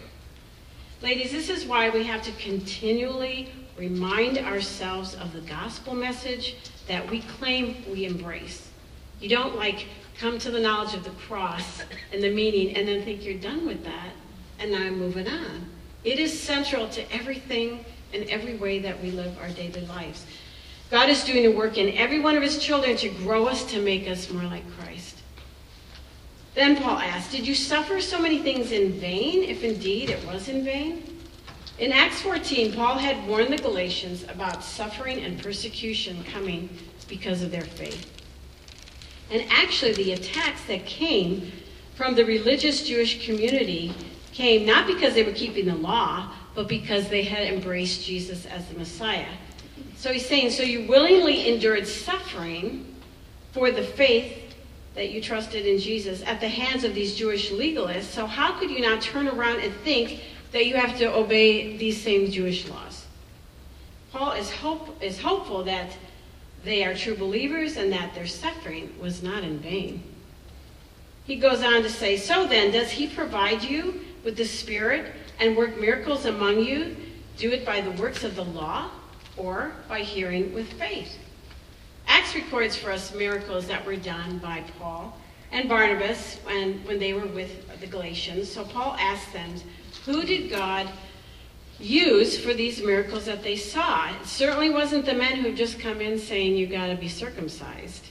Ladies, 1.00 1.30
this 1.30 1.48
is 1.48 1.64
why 1.64 1.90
we 1.90 2.02
have 2.04 2.22
to 2.22 2.32
continually 2.32 3.50
remind 3.78 4.38
ourselves 4.38 5.14
of 5.14 5.32
the 5.32 5.42
gospel 5.42 5.94
message 5.94 6.56
that 6.88 7.08
we 7.08 7.20
claim 7.20 7.84
we 7.88 8.04
embrace. 8.04 8.68
You 9.20 9.28
don't 9.28 9.54
like 9.54 9.86
come 10.18 10.38
to 10.40 10.50
the 10.50 10.58
knowledge 10.58 10.94
of 10.94 11.04
the 11.04 11.10
cross 11.10 11.82
and 12.12 12.20
the 12.20 12.34
meaning 12.34 12.74
and 12.74 12.88
then 12.88 13.04
think 13.04 13.24
you're 13.24 13.38
done 13.38 13.66
with 13.66 13.84
that 13.84 14.10
and 14.58 14.72
now 14.72 14.78
I'm 14.78 14.98
moving 14.98 15.28
on. 15.28 15.66
It 16.04 16.18
is 16.18 16.38
central 16.38 16.88
to 16.90 17.12
everything 17.12 17.84
and 18.14 18.24
every 18.28 18.54
way 18.54 18.78
that 18.80 19.02
we 19.02 19.10
live 19.10 19.36
our 19.40 19.48
daily 19.50 19.86
lives. 19.86 20.24
God 20.90 21.10
is 21.10 21.24
doing 21.24 21.44
a 21.46 21.50
work 21.50 21.76
in 21.76 21.94
every 21.96 22.20
one 22.20 22.36
of 22.36 22.42
his 22.42 22.58
children 22.58 22.96
to 22.98 23.08
grow 23.10 23.46
us 23.46 23.64
to 23.72 23.82
make 23.82 24.08
us 24.08 24.30
more 24.30 24.44
like 24.44 24.64
Christ. 24.78 25.16
Then 26.54 26.76
Paul 26.76 26.98
asked, 26.98 27.30
Did 27.30 27.46
you 27.46 27.54
suffer 27.54 28.00
so 28.00 28.20
many 28.20 28.38
things 28.38 28.72
in 28.72 28.92
vain, 28.92 29.42
if 29.42 29.62
indeed 29.62 30.10
it 30.10 30.24
was 30.26 30.48
in 30.48 30.64
vain? 30.64 31.02
In 31.78 31.92
Acts 31.92 32.22
14, 32.22 32.72
Paul 32.72 32.98
had 32.98 33.28
warned 33.28 33.52
the 33.52 33.58
Galatians 33.58 34.24
about 34.24 34.64
suffering 34.64 35.22
and 35.22 35.40
persecution 35.40 36.24
coming 36.24 36.68
because 37.06 37.42
of 37.42 37.50
their 37.50 37.62
faith. 37.62 38.10
And 39.30 39.44
actually, 39.50 39.92
the 39.92 40.12
attacks 40.12 40.64
that 40.64 40.86
came 40.86 41.52
from 41.94 42.14
the 42.14 42.24
religious 42.24 42.82
Jewish 42.82 43.24
community 43.24 43.94
came 44.38 44.64
not 44.64 44.86
because 44.86 45.14
they 45.14 45.24
were 45.24 45.32
keeping 45.32 45.66
the 45.66 45.74
law, 45.74 46.30
but 46.54 46.68
because 46.68 47.08
they 47.08 47.24
had 47.24 47.52
embraced 47.52 48.06
Jesus 48.06 48.46
as 48.46 48.64
the 48.68 48.78
Messiah. 48.78 49.26
So 49.96 50.12
he's 50.12 50.26
saying, 50.26 50.52
so 50.52 50.62
you 50.62 50.86
willingly 50.86 51.48
endured 51.52 51.88
suffering 51.88 52.94
for 53.50 53.72
the 53.72 53.82
faith 53.82 54.54
that 54.94 55.10
you 55.10 55.20
trusted 55.20 55.66
in 55.66 55.80
Jesus 55.80 56.22
at 56.22 56.38
the 56.38 56.48
hands 56.48 56.84
of 56.84 56.94
these 56.94 57.16
Jewish 57.16 57.50
legalists. 57.50 58.04
So 58.04 58.26
how 58.26 58.56
could 58.60 58.70
you 58.70 58.80
not 58.80 59.02
turn 59.02 59.26
around 59.26 59.58
and 59.58 59.74
think 59.82 60.22
that 60.52 60.66
you 60.66 60.76
have 60.76 60.96
to 60.98 61.12
obey 61.12 61.76
these 61.76 62.00
same 62.00 62.30
Jewish 62.30 62.68
laws? 62.68 63.06
Paul 64.12 64.32
is, 64.32 64.52
hope, 64.52 65.02
is 65.02 65.20
hopeful 65.20 65.64
that 65.64 65.90
they 66.62 66.84
are 66.84 66.94
true 66.94 67.16
believers 67.16 67.76
and 67.76 67.92
that 67.92 68.14
their 68.14 68.28
suffering 68.28 68.94
was 69.00 69.20
not 69.20 69.42
in 69.42 69.58
vain. 69.58 70.00
He 71.24 71.34
goes 71.34 71.60
on 71.64 71.82
to 71.82 71.90
say, 71.90 72.16
So 72.16 72.46
then, 72.46 72.70
does 72.70 72.92
he 72.92 73.08
provide 73.08 73.64
you 73.64 73.97
with 74.28 74.36
the 74.36 74.44
Spirit 74.44 75.10
and 75.40 75.56
work 75.56 75.80
miracles 75.80 76.26
among 76.26 76.62
you? 76.62 76.94
Do 77.38 77.50
it 77.50 77.64
by 77.64 77.80
the 77.80 77.92
works 77.92 78.24
of 78.24 78.36
the 78.36 78.44
law 78.44 78.90
or 79.38 79.72
by 79.88 80.00
hearing 80.00 80.52
with 80.52 80.70
faith? 80.74 81.16
Acts 82.06 82.34
records 82.34 82.76
for 82.76 82.92
us 82.92 83.14
miracles 83.14 83.66
that 83.68 83.86
were 83.86 83.96
done 83.96 84.36
by 84.36 84.62
Paul 84.78 85.16
and 85.50 85.66
Barnabas 85.66 86.40
when, 86.44 86.74
when 86.84 86.98
they 86.98 87.14
were 87.14 87.26
with 87.28 87.80
the 87.80 87.86
Galatians. 87.86 88.52
So 88.52 88.66
Paul 88.66 88.96
asked 89.00 89.32
them, 89.32 89.50
Who 90.04 90.22
did 90.24 90.50
God 90.50 90.90
use 91.80 92.38
for 92.38 92.52
these 92.52 92.82
miracles 92.82 93.24
that 93.24 93.42
they 93.42 93.56
saw? 93.56 94.10
It 94.10 94.26
certainly 94.26 94.68
wasn't 94.68 95.06
the 95.06 95.14
men 95.14 95.36
who 95.36 95.54
just 95.54 95.80
come 95.80 96.02
in 96.02 96.18
saying, 96.18 96.54
You 96.54 96.66
got 96.66 96.88
to 96.88 96.96
be 96.96 97.08
circumcised. 97.08 98.08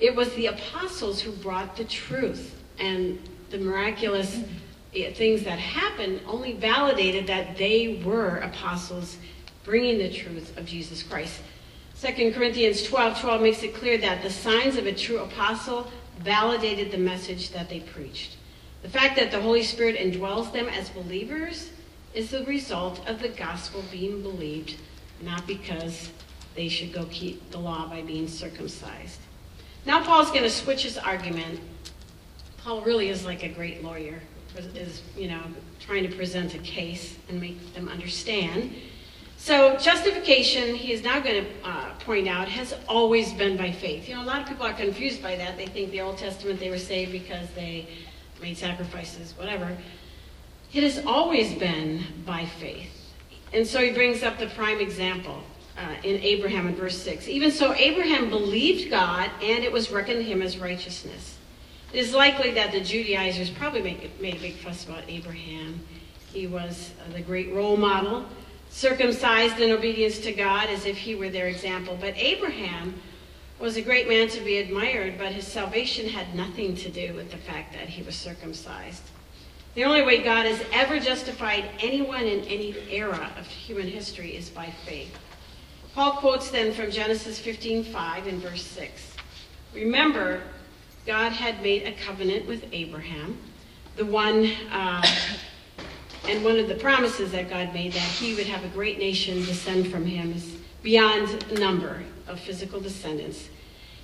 It 0.00 0.16
was 0.16 0.34
the 0.34 0.46
apostles 0.46 1.20
who 1.20 1.30
brought 1.30 1.76
the 1.76 1.84
truth 1.84 2.60
and 2.80 3.20
the 3.50 3.58
miraculous 3.58 4.40
things 5.04 5.42
that 5.44 5.58
happened 5.58 6.20
only 6.26 6.52
validated 6.52 7.26
that 7.26 7.56
they 7.56 8.02
were 8.04 8.38
apostles 8.38 9.16
bringing 9.64 9.98
the 9.98 10.12
truth 10.12 10.56
of 10.56 10.64
Jesus 10.64 11.02
Christ. 11.02 11.40
2 12.00 12.32
Corinthians 12.32 12.82
12 12.84 13.20
12 13.20 13.42
makes 13.42 13.62
it 13.62 13.74
clear 13.74 13.98
that 13.98 14.22
the 14.22 14.30
signs 14.30 14.76
of 14.76 14.86
a 14.86 14.92
true 14.92 15.18
apostle 15.18 15.90
validated 16.20 16.90
the 16.90 16.98
message 16.98 17.50
that 17.50 17.68
they 17.68 17.80
preached. 17.80 18.36
The 18.82 18.88
fact 18.88 19.16
that 19.16 19.30
the 19.30 19.40
Holy 19.40 19.62
Spirit 19.62 19.96
indwells 19.96 20.52
them 20.52 20.68
as 20.68 20.88
believers 20.90 21.70
is 22.14 22.30
the 22.30 22.44
result 22.44 23.06
of 23.08 23.20
the 23.20 23.28
gospel 23.28 23.82
being 23.90 24.22
believed, 24.22 24.76
not 25.20 25.46
because 25.46 26.10
they 26.54 26.68
should 26.68 26.92
go 26.92 27.04
keep 27.10 27.50
the 27.50 27.58
law 27.58 27.88
by 27.88 28.02
being 28.02 28.28
circumcised. 28.28 29.20
Now 29.84 30.02
Paul's 30.02 30.30
going 30.30 30.42
to 30.42 30.50
switch 30.50 30.84
his 30.84 30.98
argument. 30.98 31.60
Paul 32.58 32.82
really 32.82 33.08
is 33.08 33.24
like 33.24 33.42
a 33.42 33.48
great 33.48 33.82
lawyer, 33.82 34.20
is, 34.66 35.02
you 35.16 35.28
know, 35.28 35.42
trying 35.80 36.08
to 36.08 36.14
present 36.14 36.54
a 36.54 36.58
case 36.58 37.16
and 37.28 37.40
make 37.40 37.74
them 37.74 37.88
understand. 37.88 38.74
So 39.36 39.76
justification, 39.76 40.74
he 40.74 40.92
is 40.92 41.02
now 41.02 41.20
going 41.20 41.44
to 41.44 41.50
uh, 41.64 41.94
point 42.00 42.26
out, 42.26 42.48
has 42.48 42.74
always 42.88 43.32
been 43.32 43.56
by 43.56 43.70
faith. 43.70 44.08
You 44.08 44.16
know, 44.16 44.22
a 44.22 44.24
lot 44.24 44.42
of 44.42 44.48
people 44.48 44.66
are 44.66 44.72
confused 44.72 45.22
by 45.22 45.36
that. 45.36 45.56
They 45.56 45.66
think 45.66 45.92
the 45.92 46.00
Old 46.00 46.18
Testament 46.18 46.58
they 46.58 46.70
were 46.70 46.78
saved 46.78 47.12
because 47.12 47.48
they 47.54 47.88
made 48.42 48.58
sacrifices, 48.58 49.34
whatever. 49.38 49.76
It 50.72 50.82
has 50.82 51.04
always 51.06 51.54
been 51.54 52.04
by 52.26 52.46
faith. 52.46 52.90
And 53.52 53.66
so 53.66 53.80
he 53.80 53.92
brings 53.92 54.22
up 54.22 54.38
the 54.38 54.48
prime 54.48 54.80
example 54.80 55.42
uh, 55.78 55.94
in 56.02 56.20
Abraham 56.20 56.66
in 56.66 56.74
verse 56.74 57.00
6. 57.02 57.28
Even 57.28 57.50
so, 57.50 57.72
Abraham 57.74 58.28
believed 58.28 58.90
God, 58.90 59.30
and 59.40 59.64
it 59.64 59.72
was 59.72 59.90
reckoned 59.90 60.18
to 60.18 60.24
him 60.24 60.42
as 60.42 60.58
righteousness. 60.58 61.37
It 61.92 62.00
is 62.00 62.12
likely 62.12 62.50
that 62.52 62.72
the 62.72 62.80
Judaizers 62.80 63.48
probably 63.48 63.82
make, 63.82 64.20
made 64.20 64.34
a 64.34 64.40
big 64.40 64.56
fuss 64.56 64.84
about 64.84 65.04
Abraham. 65.08 65.80
He 66.32 66.46
was 66.46 66.92
uh, 67.00 67.12
the 67.14 67.22
great 67.22 67.52
role 67.54 67.76
model 67.76 68.26
circumcised 68.70 69.58
in 69.60 69.70
obedience 69.70 70.18
to 70.18 70.32
God 70.32 70.68
as 70.68 70.84
if 70.84 70.98
he 70.98 71.14
were 71.14 71.30
their 71.30 71.46
example. 71.46 71.96
But 71.98 72.14
Abraham 72.16 72.94
was 73.58 73.76
a 73.76 73.82
great 73.82 74.06
man 74.06 74.28
to 74.28 74.40
be 74.42 74.58
admired, 74.58 75.16
but 75.18 75.32
his 75.32 75.46
salvation 75.46 76.08
had 76.08 76.34
nothing 76.34 76.76
to 76.76 76.90
do 76.90 77.14
with 77.14 77.30
the 77.30 77.38
fact 77.38 77.72
that 77.72 77.88
he 77.88 78.02
was 78.02 78.14
circumcised. 78.14 79.02
The 79.74 79.84
only 79.84 80.02
way 80.02 80.22
God 80.22 80.44
has 80.44 80.62
ever 80.72 81.00
justified 81.00 81.64
anyone 81.80 82.24
in 82.24 82.40
any 82.44 82.74
era 82.90 83.30
of 83.38 83.46
human 83.46 83.86
history 83.86 84.36
is 84.36 84.50
by 84.50 84.72
faith. 84.84 85.16
Paul 85.94 86.12
quotes 86.12 86.50
then 86.50 86.74
from 86.74 86.90
Genesis 86.90 87.40
15:5 87.40 88.26
in 88.26 88.40
verse 88.40 88.62
6. 88.62 89.14
Remember, 89.74 90.42
God 91.08 91.32
had 91.32 91.62
made 91.62 91.84
a 91.84 91.92
covenant 91.92 92.46
with 92.46 92.66
Abraham, 92.70 93.38
the 93.96 94.04
one 94.04 94.44
uh, 94.70 95.02
and 96.28 96.44
one 96.44 96.58
of 96.58 96.68
the 96.68 96.74
promises 96.74 97.32
that 97.32 97.48
God 97.48 97.72
made 97.72 97.94
that 97.94 97.98
he 97.98 98.34
would 98.34 98.46
have 98.46 98.62
a 98.62 98.68
great 98.68 98.98
nation 98.98 99.38
descend 99.38 99.90
from 99.90 100.04
him 100.04 100.34
is 100.34 100.58
beyond 100.82 101.58
number 101.58 102.02
of 102.26 102.38
physical 102.38 102.78
descendants. 102.78 103.48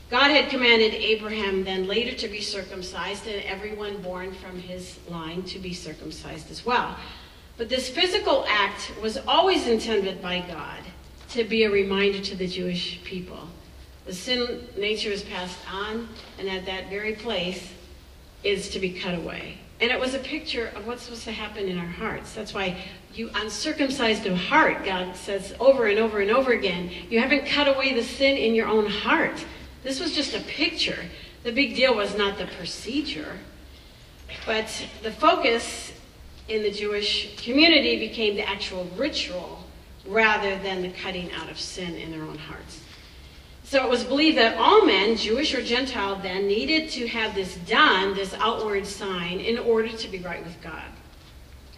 God 0.09 0.31
had 0.31 0.49
commanded 0.49 0.95
Abraham 0.95 1.63
then 1.63 1.87
later 1.87 2.17
to 2.17 2.27
be 2.27 2.41
circumcised 2.41 3.27
and 3.27 3.45
everyone 3.45 4.01
born 4.01 4.33
from 4.33 4.59
his 4.59 4.99
line 5.11 5.43
to 5.43 5.59
be 5.59 5.75
circumcised 5.75 6.51
as 6.51 6.65
well. 6.65 6.97
But 7.59 7.69
this 7.69 7.91
physical 7.91 8.47
act 8.49 8.95
was 9.03 9.19
always 9.29 9.67
intended 9.67 10.23
by 10.23 10.41
God 10.41 10.81
to 11.33 11.45
be 11.45 11.65
a 11.65 11.71
reminder 11.71 12.21
to 12.21 12.35
the 12.35 12.47
Jewish 12.47 13.05
people. 13.05 13.47
The 14.07 14.13
sin 14.13 14.69
nature 14.77 15.11
is 15.11 15.23
passed 15.23 15.59
on, 15.73 16.09
and 16.39 16.49
at 16.49 16.67
that 16.67 16.91
very 16.91 17.15
place 17.15 17.73
is 18.43 18.69
to 18.71 18.79
be 18.79 18.93
cut 18.93 19.15
away. 19.15 19.59
And 19.81 19.91
it 19.91 19.99
was 19.99 20.15
a 20.15 20.19
picture 20.19 20.69
of 20.77 20.87
what's 20.87 21.05
supposed 21.05 21.25
to 21.25 21.33
happen 21.33 21.69
in 21.69 21.79
our 21.79 21.87
hearts. 21.87 22.35
That's 22.35 22.55
why 22.55 22.77
you 23.15 23.31
uncircumcised 23.35 24.27
of 24.27 24.37
heart, 24.37 24.85
God 24.85 25.17
says 25.17 25.55
over 25.59 25.87
and 25.87 25.99
over 25.99 26.21
and 26.21 26.31
over 26.31 26.53
again. 26.53 26.91
You 27.11 27.21
haven't 27.21 27.47
cut 27.47 27.67
away 27.67 27.95
the 27.95 28.05
sin 28.05 28.37
in 28.37 28.55
your 28.55 28.69
own 28.69 28.87
heart. 28.87 29.45
This 29.83 30.01
was 30.01 30.15
just 30.15 30.35
a 30.35 30.41
picture. 30.41 31.05
The 31.43 31.53
big 31.53 31.75
deal 31.75 31.95
was 31.95 32.17
not 32.17 32.39
the 32.39 32.47
procedure, 32.47 33.39
but 34.47 34.67
the 35.03 35.11
focus 35.11 35.93
in 36.49 36.63
the 36.63 36.71
Jewish 36.71 37.37
community 37.43 37.99
became 37.99 38.37
the 38.37 38.49
actual 38.49 38.85
ritual 38.97 39.65
rather 40.07 40.59
than 40.59 40.83
the 40.83 40.91
cutting 40.91 41.33
out 41.33 41.51
of 41.51 41.59
sin 41.59 41.95
in 41.97 42.11
their 42.11 42.23
own 42.23 42.39
hearts. 42.39 42.81
So 43.64 43.83
it 43.83 43.88
was 43.88 44.04
believed 44.04 44.37
that 44.37 44.59
all 44.59 44.85
men, 44.85 45.16
Jewish 45.16 45.54
or 45.54 45.62
Gentile, 45.62 46.16
then 46.16 46.47
needed 46.47 46.90
to 46.90 47.09
have 47.09 47.35
this 47.35 47.56
done, 47.56 48.14
this 48.14 48.35
outward 48.35 48.87
sign, 48.87 49.40
in 49.40 49.59
order 49.59 49.88
to 49.88 50.09
be 50.09 50.18
right 50.18 50.44
with 50.44 50.61
God. 50.62 50.85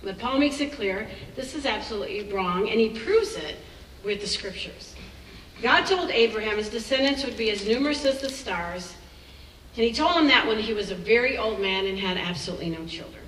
But 0.02 0.18
Paul 0.18 0.38
makes 0.38 0.60
it 0.60 0.72
clear 0.72 1.08
this 1.36 1.54
is 1.54 1.64
absolutely 1.64 2.30
wrong, 2.32 2.68
and 2.68 2.80
he 2.80 2.88
proves 2.90 3.36
it 3.36 3.56
with 4.04 4.20
the 4.20 4.26
scriptures. 4.26 4.94
God 5.62 5.84
told 5.84 6.10
Abraham 6.10 6.58
his 6.58 6.68
descendants 6.68 7.24
would 7.24 7.36
be 7.36 7.50
as 7.50 7.66
numerous 7.66 8.04
as 8.04 8.20
the 8.20 8.28
stars, 8.28 8.94
and 9.76 9.84
he 9.84 9.92
told 9.92 10.16
him 10.16 10.26
that 10.26 10.46
when 10.46 10.58
he 10.58 10.74
was 10.74 10.90
a 10.90 10.96
very 10.96 11.38
old 11.38 11.60
man 11.60 11.86
and 11.86 11.98
had 11.98 12.18
absolutely 12.18 12.70
no 12.70 12.84
children. 12.86 13.22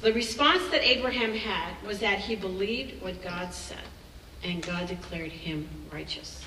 The 0.00 0.12
response 0.12 0.62
that 0.70 0.86
Abraham 0.86 1.34
had 1.34 1.74
was 1.86 2.00
that 2.00 2.18
he 2.18 2.36
believed 2.36 3.00
what 3.00 3.22
God 3.22 3.52
said, 3.52 3.78
and 4.42 4.62
God 4.62 4.88
declared 4.88 5.32
him 5.32 5.68
righteous. 5.92 6.42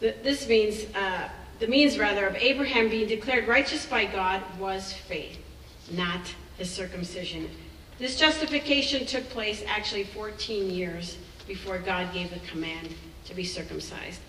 This 0.00 0.48
means, 0.48 0.86
uh, 0.94 1.28
the 1.58 1.66
means 1.66 1.98
rather, 1.98 2.26
of 2.26 2.36
Abraham 2.36 2.88
being 2.88 3.08
declared 3.08 3.48
righteous 3.48 3.84
by 3.84 4.04
God 4.04 4.42
was 4.58 4.92
faith, 4.92 5.38
not 5.90 6.20
his 6.56 6.70
circumcision. 6.70 7.50
This 7.98 8.16
justification 8.16 9.06
took 9.06 9.28
place 9.30 9.64
actually 9.66 10.04
14 10.04 10.70
years 10.70 11.18
before 11.48 11.78
God 11.78 12.12
gave 12.12 12.30
the 12.32 12.38
command 12.50 12.94
to 13.24 13.34
be 13.34 13.44
circumcised. 13.44 14.20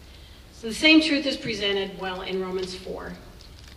So 0.53 0.67
the 0.67 0.73
same 0.73 1.01
truth 1.01 1.25
is 1.25 1.37
presented 1.37 1.99
well 1.99 2.23
in 2.23 2.41
Romans 2.41 2.75
4. 2.75 3.13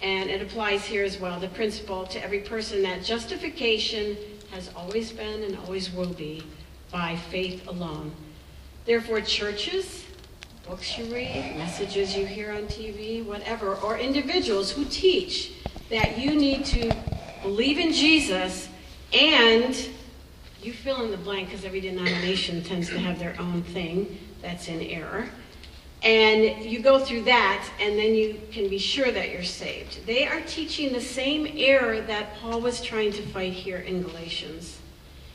And 0.01 0.31
it 0.31 0.43
applies 0.43 0.85
here 0.85 1.05
as 1.05 1.21
well, 1.21 1.39
the 1.39 1.49
principle 1.49 2.07
to 2.07 2.25
every 2.25 2.41
person 2.41 2.83
that 2.83 3.05
justification 3.05 4.17
has 4.51 4.71
always 4.75 5.13
been 5.13 5.45
and 5.45 5.57
always 5.59 5.93
will 5.93 6.13
be 6.13 6.43
by 6.91 7.17
faith 7.17 7.67
alone. 7.69 8.13
Therefore, 8.85 9.21
churches, 9.21 10.02
books 10.69 10.97
you 10.97 11.05
read, 11.07 11.57
messages 11.57 12.17
you 12.17 12.25
hear 12.25 12.53
on 12.53 12.63
TV, 12.63 13.25
whatever, 13.25 13.75
or 13.77 13.99
individuals 13.99 14.71
who 14.71 14.85
teach 14.85 15.53
that 15.91 16.19
you 16.19 16.35
need 16.35 16.65
to 16.65 16.95
believe 17.43 17.79
in 17.79 17.93
Jesus 17.93 18.69
and 19.13 19.89
you 20.63 20.73
fill 20.73 21.05
in 21.05 21.11
the 21.11 21.17
blank 21.17 21.49
because 21.49 21.65
every 21.65 21.81
denomination 21.81 22.63
tends 22.63 22.89
to 22.89 22.99
have 22.99 23.19
their 23.19 23.35
own 23.41 23.63
thing 23.63 24.19
that's 24.41 24.69
in 24.69 24.81
error. 24.81 25.29
And 26.05 26.65
you 26.65 26.81
go 26.81 26.99
through 26.99 27.23
that, 27.25 27.69
and 27.81 27.97
then 27.99 28.15
you 28.15 28.41
can 28.51 28.69
be 28.69 28.79
sure 28.79 29.11
that 29.11 29.31
you're 29.31 29.45
saved. 29.45 30.05
They 30.07 30.27
are 30.27 30.41
teaching 30.43 30.93
the 30.93 31.01
same 31.01 31.47
error 31.57 32.01
that 32.01 32.37
Paul 32.37 32.61
was 32.61 32.81
trying 32.81 33.13
to 33.13 33.23
fight 33.23 33.53
here 33.53 33.79
in 33.79 34.03
Galatians. 34.03 34.79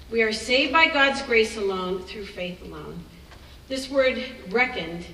We 0.10 0.24
are 0.24 0.34
saved 0.34 0.74
by 0.74 0.88
God's 0.88 1.22
grace 1.22 1.58
alone, 1.58 2.04
through 2.04 2.26
faith 2.26 2.62
alone. 2.64 3.02
This 3.68 3.90
word 3.90 4.24
reckoned 4.50 5.06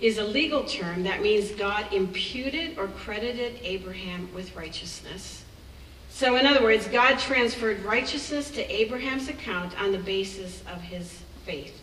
is 0.00 0.18
a 0.18 0.24
legal 0.24 0.64
term 0.64 1.02
that 1.02 1.22
means 1.22 1.50
God 1.50 1.92
imputed 1.92 2.78
or 2.78 2.86
credited 2.86 3.58
Abraham 3.62 4.32
with 4.32 4.54
righteousness. 4.54 5.44
So, 6.08 6.36
in 6.36 6.46
other 6.46 6.62
words, 6.62 6.86
God 6.86 7.18
transferred 7.18 7.82
righteousness 7.84 8.50
to 8.52 8.72
Abraham's 8.72 9.28
account 9.28 9.80
on 9.80 9.92
the 9.92 9.98
basis 9.98 10.62
of 10.72 10.80
his 10.80 11.20
faith. 11.44 11.80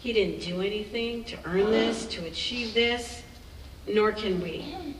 He 0.00 0.12
didn't 0.12 0.40
do 0.40 0.60
anything 0.60 1.24
to 1.24 1.36
earn 1.44 1.70
this, 1.70 2.06
to 2.06 2.26
achieve 2.26 2.74
this, 2.74 3.22
nor 3.88 4.12
can 4.12 4.40
we. 4.40 4.94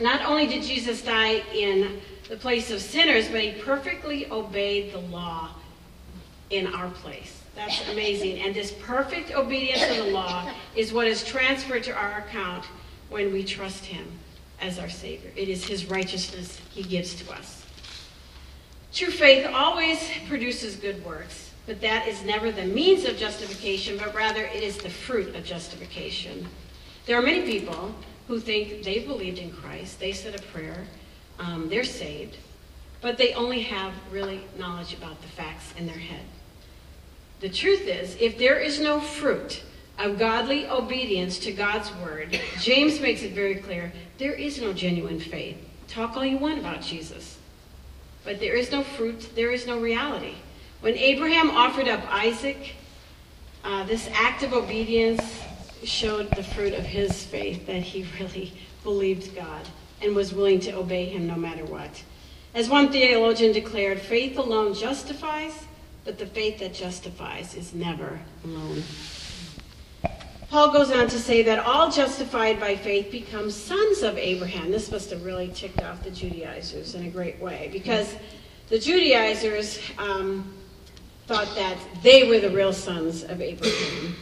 Not 0.00 0.22
only 0.24 0.46
did 0.46 0.62
Jesus 0.62 1.02
die 1.02 1.42
in 1.54 2.00
the 2.28 2.36
place 2.36 2.70
of 2.70 2.80
sinners, 2.80 3.28
but 3.28 3.40
he 3.40 3.52
perfectly 3.60 4.30
obeyed 4.30 4.92
the 4.92 4.98
law 4.98 5.50
in 6.50 6.66
our 6.66 6.90
place. 6.90 7.37
That's 7.58 7.88
amazing. 7.88 8.38
And 8.38 8.54
this 8.54 8.70
perfect 8.70 9.34
obedience 9.34 9.84
to 9.88 10.04
the 10.04 10.10
law 10.10 10.48
is 10.76 10.92
what 10.92 11.08
is 11.08 11.24
transferred 11.24 11.82
to 11.84 11.92
our 11.92 12.18
account 12.18 12.64
when 13.10 13.32
we 13.32 13.42
trust 13.42 13.84
him 13.84 14.06
as 14.60 14.78
our 14.78 14.88
Savior. 14.88 15.32
It 15.34 15.48
is 15.48 15.66
his 15.66 15.86
righteousness 15.86 16.60
he 16.70 16.84
gives 16.84 17.14
to 17.16 17.32
us. 17.32 17.66
True 18.94 19.10
faith 19.10 19.44
always 19.52 19.98
produces 20.28 20.76
good 20.76 21.04
works. 21.04 21.50
But 21.66 21.80
that 21.80 22.06
is 22.06 22.24
never 22.24 22.52
the 22.52 22.64
means 22.64 23.04
of 23.04 23.16
justification, 23.16 23.98
but 23.98 24.14
rather 24.14 24.44
it 24.44 24.62
is 24.62 24.78
the 24.78 24.88
fruit 24.88 25.34
of 25.34 25.44
justification. 25.44 26.46
There 27.06 27.18
are 27.18 27.22
many 27.22 27.42
people 27.42 27.92
who 28.28 28.38
think 28.38 28.84
they've 28.84 29.06
believed 29.06 29.38
in 29.38 29.50
Christ, 29.50 29.98
they 29.98 30.12
said 30.12 30.34
a 30.34 30.42
prayer, 30.42 30.86
um, 31.40 31.68
they're 31.68 31.82
saved, 31.82 32.36
but 33.00 33.18
they 33.18 33.34
only 33.34 33.62
have 33.62 33.92
really 34.12 34.44
knowledge 34.56 34.94
about 34.94 35.20
the 35.20 35.28
facts 35.28 35.74
in 35.76 35.86
their 35.86 35.98
head. 35.98 36.24
The 37.40 37.48
truth 37.48 37.86
is, 37.86 38.16
if 38.20 38.36
there 38.38 38.58
is 38.58 38.80
no 38.80 39.00
fruit 39.00 39.62
of 39.98 40.18
godly 40.18 40.66
obedience 40.68 41.38
to 41.40 41.52
God's 41.52 41.92
word, 41.96 42.38
James 42.60 43.00
makes 43.00 43.22
it 43.22 43.32
very 43.32 43.56
clear 43.56 43.92
there 44.18 44.32
is 44.32 44.60
no 44.60 44.72
genuine 44.72 45.20
faith. 45.20 45.56
Talk 45.86 46.16
all 46.16 46.24
you 46.24 46.38
want 46.38 46.58
about 46.58 46.82
Jesus, 46.82 47.38
but 48.24 48.40
there 48.40 48.54
is 48.54 48.72
no 48.72 48.82
fruit, 48.82 49.34
there 49.34 49.52
is 49.52 49.66
no 49.66 49.78
reality. 49.80 50.34
When 50.80 50.94
Abraham 50.94 51.50
offered 51.50 51.88
up 51.88 52.02
Isaac, 52.12 52.74
uh, 53.64 53.84
this 53.84 54.08
act 54.12 54.42
of 54.42 54.52
obedience 54.52 55.42
showed 55.84 56.30
the 56.32 56.42
fruit 56.42 56.74
of 56.74 56.84
his 56.84 57.24
faith 57.24 57.66
that 57.66 57.82
he 57.82 58.06
really 58.20 58.52
believed 58.82 59.34
God 59.34 59.66
and 60.00 60.14
was 60.14 60.32
willing 60.32 60.60
to 60.60 60.72
obey 60.72 61.06
him 61.06 61.26
no 61.26 61.36
matter 61.36 61.64
what. 61.64 62.02
As 62.54 62.68
one 62.68 62.90
theologian 62.90 63.52
declared, 63.52 64.00
faith 64.00 64.38
alone 64.38 64.74
justifies, 64.74 65.66
but 66.08 66.16
the 66.16 66.26
faith 66.26 66.58
that 66.58 66.72
justifies 66.72 67.54
is 67.54 67.74
never 67.74 68.18
alone. 68.42 68.82
Paul 70.48 70.72
goes 70.72 70.90
on 70.90 71.06
to 71.06 71.18
say 71.18 71.42
that 71.42 71.58
all 71.58 71.90
justified 71.90 72.58
by 72.58 72.76
faith 72.76 73.12
become 73.12 73.50
sons 73.50 74.02
of 74.02 74.16
Abraham. 74.16 74.70
This 74.70 74.90
must 74.90 75.10
have 75.10 75.22
really 75.22 75.48
ticked 75.48 75.82
off 75.82 76.02
the 76.02 76.10
Judaizers 76.10 76.94
in 76.94 77.04
a 77.04 77.10
great 77.10 77.38
way 77.42 77.68
because 77.74 78.16
the 78.70 78.78
Judaizers 78.78 79.80
um, 79.98 80.50
thought 81.26 81.54
that 81.56 81.76
they 82.02 82.26
were 82.26 82.38
the 82.38 82.56
real 82.56 82.72
sons 82.72 83.22
of 83.24 83.42
Abraham. 83.42 84.16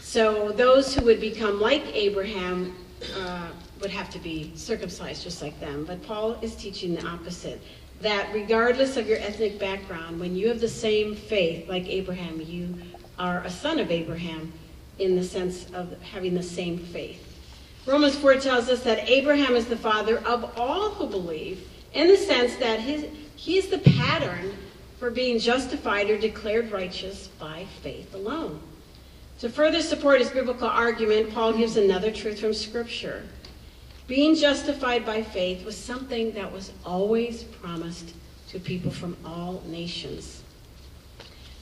So 0.00 0.50
those 0.50 0.92
who 0.92 1.04
would 1.04 1.20
become 1.20 1.60
like 1.60 1.84
Abraham 1.94 2.74
uh, 3.16 3.50
would 3.80 3.90
have 3.92 4.10
to 4.10 4.18
be 4.18 4.50
circumcised 4.56 5.22
just 5.22 5.40
like 5.40 5.60
them. 5.60 5.84
But 5.84 6.02
Paul 6.02 6.32
is 6.42 6.56
teaching 6.56 6.96
the 6.96 7.06
opposite 7.06 7.62
that 8.00 8.32
regardless 8.32 8.96
of 8.96 9.08
your 9.08 9.18
ethnic 9.18 9.58
background, 9.58 10.20
when 10.20 10.36
you 10.36 10.48
have 10.48 10.60
the 10.60 10.68
same 10.68 11.14
faith 11.14 11.68
like 11.68 11.86
Abraham, 11.88 12.40
you 12.40 12.74
are 13.18 13.42
a 13.42 13.50
son 13.50 13.78
of 13.78 13.90
Abraham 13.90 14.52
in 14.98 15.16
the 15.16 15.24
sense 15.24 15.66
of 15.72 16.00
having 16.02 16.34
the 16.34 16.42
same 16.42 16.78
faith. 16.78 17.24
Romans 17.86 18.16
4 18.16 18.36
tells 18.36 18.68
us 18.68 18.82
that 18.84 19.08
Abraham 19.08 19.56
is 19.56 19.66
the 19.66 19.76
father 19.76 20.18
of 20.26 20.52
all 20.58 20.90
who 20.90 21.06
believe 21.06 21.68
in 21.94 22.06
the 22.08 22.16
sense 22.16 22.54
that 22.56 22.80
his, 22.80 23.06
he 23.36 23.56
is 23.56 23.68
the 23.68 23.78
pattern 23.78 24.52
for 24.98 25.10
being 25.10 25.38
justified 25.38 26.10
or 26.10 26.18
declared 26.18 26.70
righteous 26.70 27.28
by 27.38 27.64
faith 27.82 28.14
alone. 28.14 28.60
To 29.40 29.48
further 29.48 29.80
support 29.80 30.20
his 30.20 30.30
biblical 30.30 30.68
argument, 30.68 31.32
Paul 31.32 31.52
gives 31.52 31.76
another 31.76 32.10
truth 32.10 32.40
from 32.40 32.52
Scripture. 32.52 33.24
Being 34.08 34.34
justified 34.34 35.04
by 35.04 35.22
faith 35.22 35.66
was 35.66 35.76
something 35.76 36.32
that 36.32 36.50
was 36.50 36.72
always 36.84 37.44
promised 37.44 38.14
to 38.48 38.58
people 38.58 38.90
from 38.90 39.14
all 39.22 39.62
nations. 39.66 40.42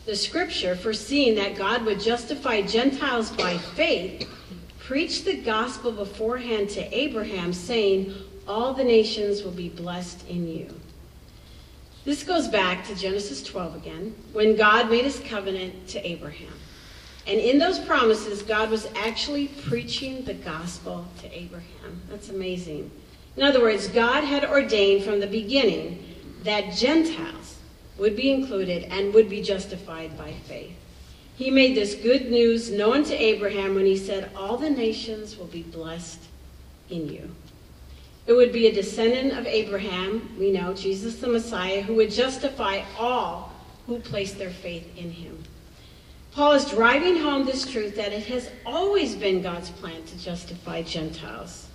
The 0.05 0.15
Scripture, 0.15 0.77
foreseeing 0.77 1.35
that 1.35 1.57
God 1.57 1.85
would 1.85 1.99
justify 1.99 2.63
Gentiles 2.63 3.31
by 3.31 3.59
faith, 3.59 4.29
preached 4.79 5.25
the 5.25 5.43
gospel 5.43 5.91
beforehand 5.91 6.71
to 6.71 6.97
Abraham, 6.97 7.53
saying, 7.53 8.15
All 8.47 8.73
the 8.73 8.85
nations 8.85 9.43
will 9.43 9.51
be 9.51 9.69
blessed 9.69 10.29
in 10.29 10.47
you. 10.47 10.73
This 12.05 12.23
goes 12.23 12.47
back 12.47 12.87
to 12.87 12.95
Genesis 12.95 13.43
12 13.43 13.75
again, 13.75 14.15
when 14.33 14.55
God 14.55 14.89
made 14.89 15.03
his 15.03 15.19
covenant 15.19 15.89
to 15.89 16.09
Abraham. 16.09 16.53
And 17.27 17.41
in 17.41 17.59
those 17.59 17.79
promises, 17.81 18.43
God 18.43 18.71
was 18.71 18.89
actually 18.95 19.49
preaching 19.49 20.25
the 20.25 20.35
gospel 20.35 21.07
to 21.21 21.37
Abraham. 21.37 22.01
That's 22.09 22.29
amazing. 22.29 22.91
In 23.37 23.43
other 23.43 23.61
words, 23.61 23.89
God 23.89 24.23
had 24.23 24.45
ordained 24.45 25.05
from 25.05 25.21
the 25.21 25.27
beginning 25.27 26.05
that 26.45 26.75
Gentiles 26.75 27.59
would 27.99 28.15
be 28.15 28.31
included 28.31 28.85
and 28.85 29.13
would 29.13 29.29
be 29.29 29.43
justified 29.43 30.17
by 30.17 30.33
faith. 30.47 30.77
He 31.37 31.51
made 31.51 31.77
this 31.77 31.95
good 31.95 32.31
news 32.31 32.71
known 32.71 33.05
to 33.05 33.15
Abraham 33.15 33.75
when 33.75 33.87
he 33.87 33.97
said, 33.97 34.31
All 34.37 34.57
the 34.57 34.71
nations 34.71 35.37
will 35.37 35.47
be 35.47 35.63
blessed 35.63 36.21
in 36.89 37.09
you. 37.09 37.35
It 38.27 38.33
would 38.33 38.53
be 38.53 38.67
a 38.67 38.75
descendant 38.75 39.39
of 39.39 39.47
Abraham, 39.47 40.37
we 40.39 40.51
know, 40.51 40.75
Jesus 40.75 41.17
the 41.17 41.29
Messiah, 41.29 41.83
who 41.83 41.95
would 41.97 42.11
justify 42.11 42.83
all 42.99 43.53
who 43.87 44.01
place 44.01 44.33
their 44.33 44.51
faith 44.51 44.97
in 44.97 45.11
him. 45.11 45.45
Paul 46.37 46.53
is 46.53 46.67
driving 46.67 47.17
home 47.17 47.47
this 47.47 47.67
truth 47.67 47.97
that 47.97 48.13
it 48.13 48.27
has 48.27 48.51
always 48.67 49.15
been 49.15 49.41
God's 49.41 49.71
plan 49.71 50.03
to 50.05 50.19
justify 50.19 50.83
Gentiles. 50.83 51.67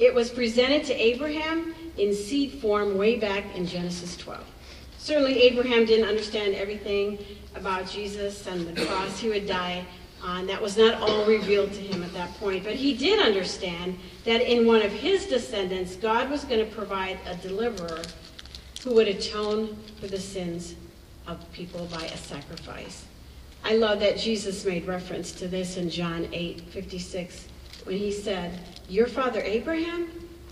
It 0.00 0.12
was 0.12 0.30
presented 0.30 0.82
to 0.86 0.94
Abraham 0.94 1.76
in 1.96 2.12
seed 2.12 2.54
form 2.54 2.98
way 2.98 3.20
back 3.20 3.44
in 3.54 3.68
Genesis 3.68 4.16
12. 4.16 4.44
Certainly, 4.98 5.40
Abraham 5.42 5.84
didn't 5.84 6.08
understand 6.08 6.56
everything 6.56 7.24
about 7.54 7.88
Jesus 7.88 8.48
and 8.48 8.66
the 8.66 8.84
cross 8.84 9.20
he 9.20 9.28
would 9.28 9.46
die 9.46 9.86
on. 10.24 10.48
That 10.48 10.60
was 10.60 10.76
not 10.76 10.94
all 10.94 11.24
revealed 11.24 11.72
to 11.74 11.80
him 11.80 12.02
at 12.02 12.12
that 12.14 12.34
point. 12.40 12.64
But 12.64 12.74
he 12.74 12.96
did 12.96 13.20
understand 13.20 13.96
that 14.24 14.40
in 14.40 14.66
one 14.66 14.82
of 14.82 14.90
his 14.90 15.26
descendants, 15.26 15.94
God 15.94 16.28
was 16.30 16.42
going 16.42 16.68
to 16.68 16.74
provide 16.74 17.20
a 17.28 17.36
deliverer 17.36 18.02
who 18.82 18.92
would 18.94 19.06
atone 19.06 19.76
for 20.00 20.08
the 20.08 20.18
sins 20.18 20.74
of 21.28 21.38
people 21.52 21.86
by 21.92 22.06
a 22.06 22.16
sacrifice. 22.16 23.04
I 23.64 23.76
love 23.76 24.00
that 24.00 24.18
Jesus 24.18 24.66
made 24.66 24.86
reference 24.86 25.32
to 25.32 25.48
this 25.48 25.78
in 25.78 25.88
John 25.88 26.28
8 26.32 26.60
56 26.68 27.48
when 27.84 27.96
he 27.96 28.12
said, 28.12 28.60
Your 28.90 29.06
father 29.06 29.40
Abraham 29.40 30.10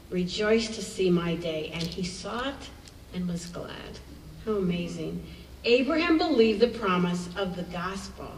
rejoiced 0.09 0.73
to 0.75 0.83
see 0.83 1.11
my 1.11 1.35
day, 1.35 1.71
and 1.75 1.83
he 1.83 2.05
saw 2.05 2.49
it 2.49 2.71
and 3.13 3.29
was 3.29 3.47
glad. 3.47 3.99
How 4.47 4.53
amazing. 4.53 5.25
Abraham 5.65 6.17
believed 6.17 6.61
the 6.61 6.69
promise 6.69 7.29
of 7.37 7.55
the 7.55 7.65
gospel 7.65 8.31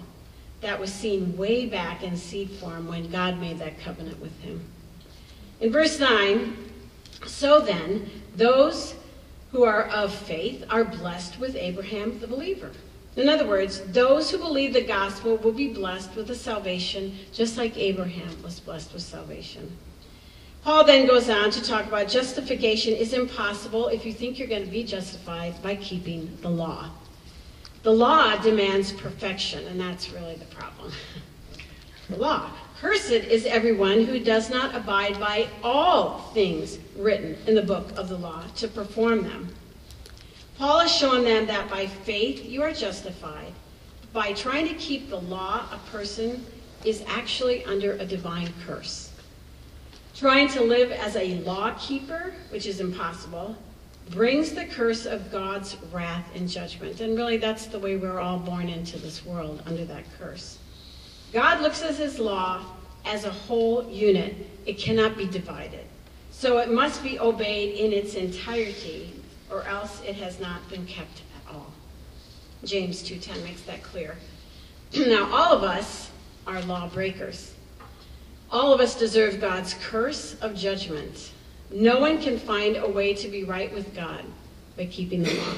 that 0.60 0.80
was 0.80 0.92
seen 0.92 1.37
way 1.37 1.66
back 1.66 2.02
in 2.02 2.16
seed 2.16 2.50
form 2.50 2.88
when 2.88 3.10
God 3.10 3.38
made 3.38 3.60
that 3.60 3.78
covenant 3.78 4.20
with 4.20 4.38
him. 4.40 4.60
In 5.60 5.70
verse 5.70 6.00
9, 6.00 6.56
so 7.26 7.60
then, 7.60 8.10
those 8.34 8.96
who 9.52 9.62
are 9.62 9.84
of 9.84 10.12
faith 10.12 10.64
are 10.68 10.84
blessed 10.84 11.38
with 11.38 11.54
Abraham 11.54 12.18
the 12.18 12.26
believer. 12.26 12.72
In 13.16 13.29
other 13.29 13.46
words, 13.46 13.81
those 13.92 14.31
who 14.31 14.38
believe 14.38 14.72
the 14.72 14.83
gospel 14.83 15.37
will 15.37 15.53
be 15.53 15.68
blessed 15.68 16.16
with 16.16 16.27
the 16.27 16.35
salvation, 16.35 17.16
just 17.33 17.57
like 17.57 17.77
Abraham 17.79 18.42
was 18.42 18.59
blessed 18.59 18.92
with 18.92 19.03
salvation. 19.03 19.77
Paul 20.64 20.85
then 20.85 21.07
goes 21.07 21.29
on 21.29 21.50
to 21.50 21.62
talk 21.62 21.87
about 21.87 22.09
justification 22.09 22.94
is 22.94 23.12
impossible 23.12 23.88
if 23.88 24.05
you 24.05 24.12
think 24.12 24.38
you're 24.38 24.48
going 24.48 24.64
to 24.64 24.70
be 24.70 24.83
justified 24.83 25.62
by 25.62 25.77
keeping 25.77 26.37
the 26.40 26.48
law. 26.48 26.90
The 27.83 27.92
law 27.92 28.37
demands 28.37 28.90
perfection, 28.92 29.66
and 29.66 29.79
that's 29.79 30.11
really 30.11 30.37
the 30.37 30.46
problem. 30.46 30.90
the 32.09 32.16
law. 32.16 32.50
Cursed 32.81 33.12
is 33.12 33.46
everyone 33.46 34.05
who 34.05 34.18
does 34.18 34.50
not 34.50 34.74
abide 34.74 35.20
by 35.20 35.48
all 35.62 36.31
things 36.33 36.79
written 36.96 37.37
in 37.46 37.55
the 37.55 37.62
book 37.62 37.90
of 37.96 38.09
the 38.09 38.16
law 38.16 38.42
to 38.57 38.66
perform 38.66 39.22
them. 39.22 39.55
Paul 40.58 40.80
has 40.80 40.94
shown 40.94 41.24
them 41.24 41.46
that 41.46 41.68
by 41.68 41.86
faith 41.86 42.44
you 42.44 42.62
are 42.62 42.72
justified. 42.72 43.52
By 44.12 44.32
trying 44.32 44.68
to 44.68 44.74
keep 44.74 45.08
the 45.08 45.20
law, 45.20 45.66
a 45.72 45.78
person 45.90 46.44
is 46.84 47.02
actually 47.06 47.64
under 47.64 47.94
a 47.94 48.04
divine 48.04 48.52
curse. 48.64 49.10
Trying 50.14 50.48
to 50.50 50.62
live 50.62 50.92
as 50.92 51.16
a 51.16 51.40
law 51.40 51.72
keeper, 51.72 52.34
which 52.50 52.66
is 52.66 52.78
impossible, 52.78 53.56
brings 54.10 54.52
the 54.52 54.66
curse 54.66 55.06
of 55.06 55.32
God's 55.32 55.76
wrath 55.92 56.26
and 56.36 56.48
judgment. 56.48 57.00
And 57.00 57.16
really, 57.16 57.36
that's 57.36 57.66
the 57.66 57.78
way 57.78 57.96
we're 57.96 58.20
all 58.20 58.38
born 58.38 58.68
into 58.68 58.98
this 58.98 59.26
world, 59.26 59.62
under 59.66 59.84
that 59.86 60.04
curse. 60.18 60.58
God 61.32 61.60
looks 61.62 61.82
at 61.82 61.96
his 61.96 62.20
law 62.20 62.64
as 63.04 63.24
a 63.24 63.30
whole 63.30 63.90
unit, 63.90 64.34
it 64.66 64.78
cannot 64.78 65.16
be 65.16 65.26
divided. 65.26 65.84
So 66.30 66.58
it 66.58 66.70
must 66.70 67.02
be 67.02 67.18
obeyed 67.18 67.78
in 67.78 67.92
its 67.92 68.14
entirety, 68.14 69.13
or 69.50 69.62
else 69.64 70.02
it 70.07 70.16
has 70.16 70.40
not 70.40 70.68
been 70.68 70.87
kept 70.87 71.22
at 71.37 71.54
all. 71.54 71.72
James 72.64 73.02
2:10 73.02 73.42
makes 73.44 73.62
that 73.62 73.83
clear. 73.83 74.16
now 74.96 75.30
all 75.33 75.52
of 75.52 75.62
us 75.62 76.11
are 76.46 76.61
lawbreakers. 76.62 77.52
All 78.50 78.72
of 78.72 78.80
us 78.80 78.98
deserve 78.98 79.40
God's 79.40 79.74
curse 79.74 80.37
of 80.40 80.54
judgment. 80.54 81.33
No 81.70 81.98
one 81.98 82.20
can 82.20 82.38
find 82.38 82.76
a 82.76 82.88
way 82.88 83.14
to 83.14 83.28
be 83.28 83.44
right 83.44 83.72
with 83.74 83.94
God 83.94 84.24
by 84.76 84.87
keeping 84.87 85.22
the 85.22 85.35
law. 85.35 85.54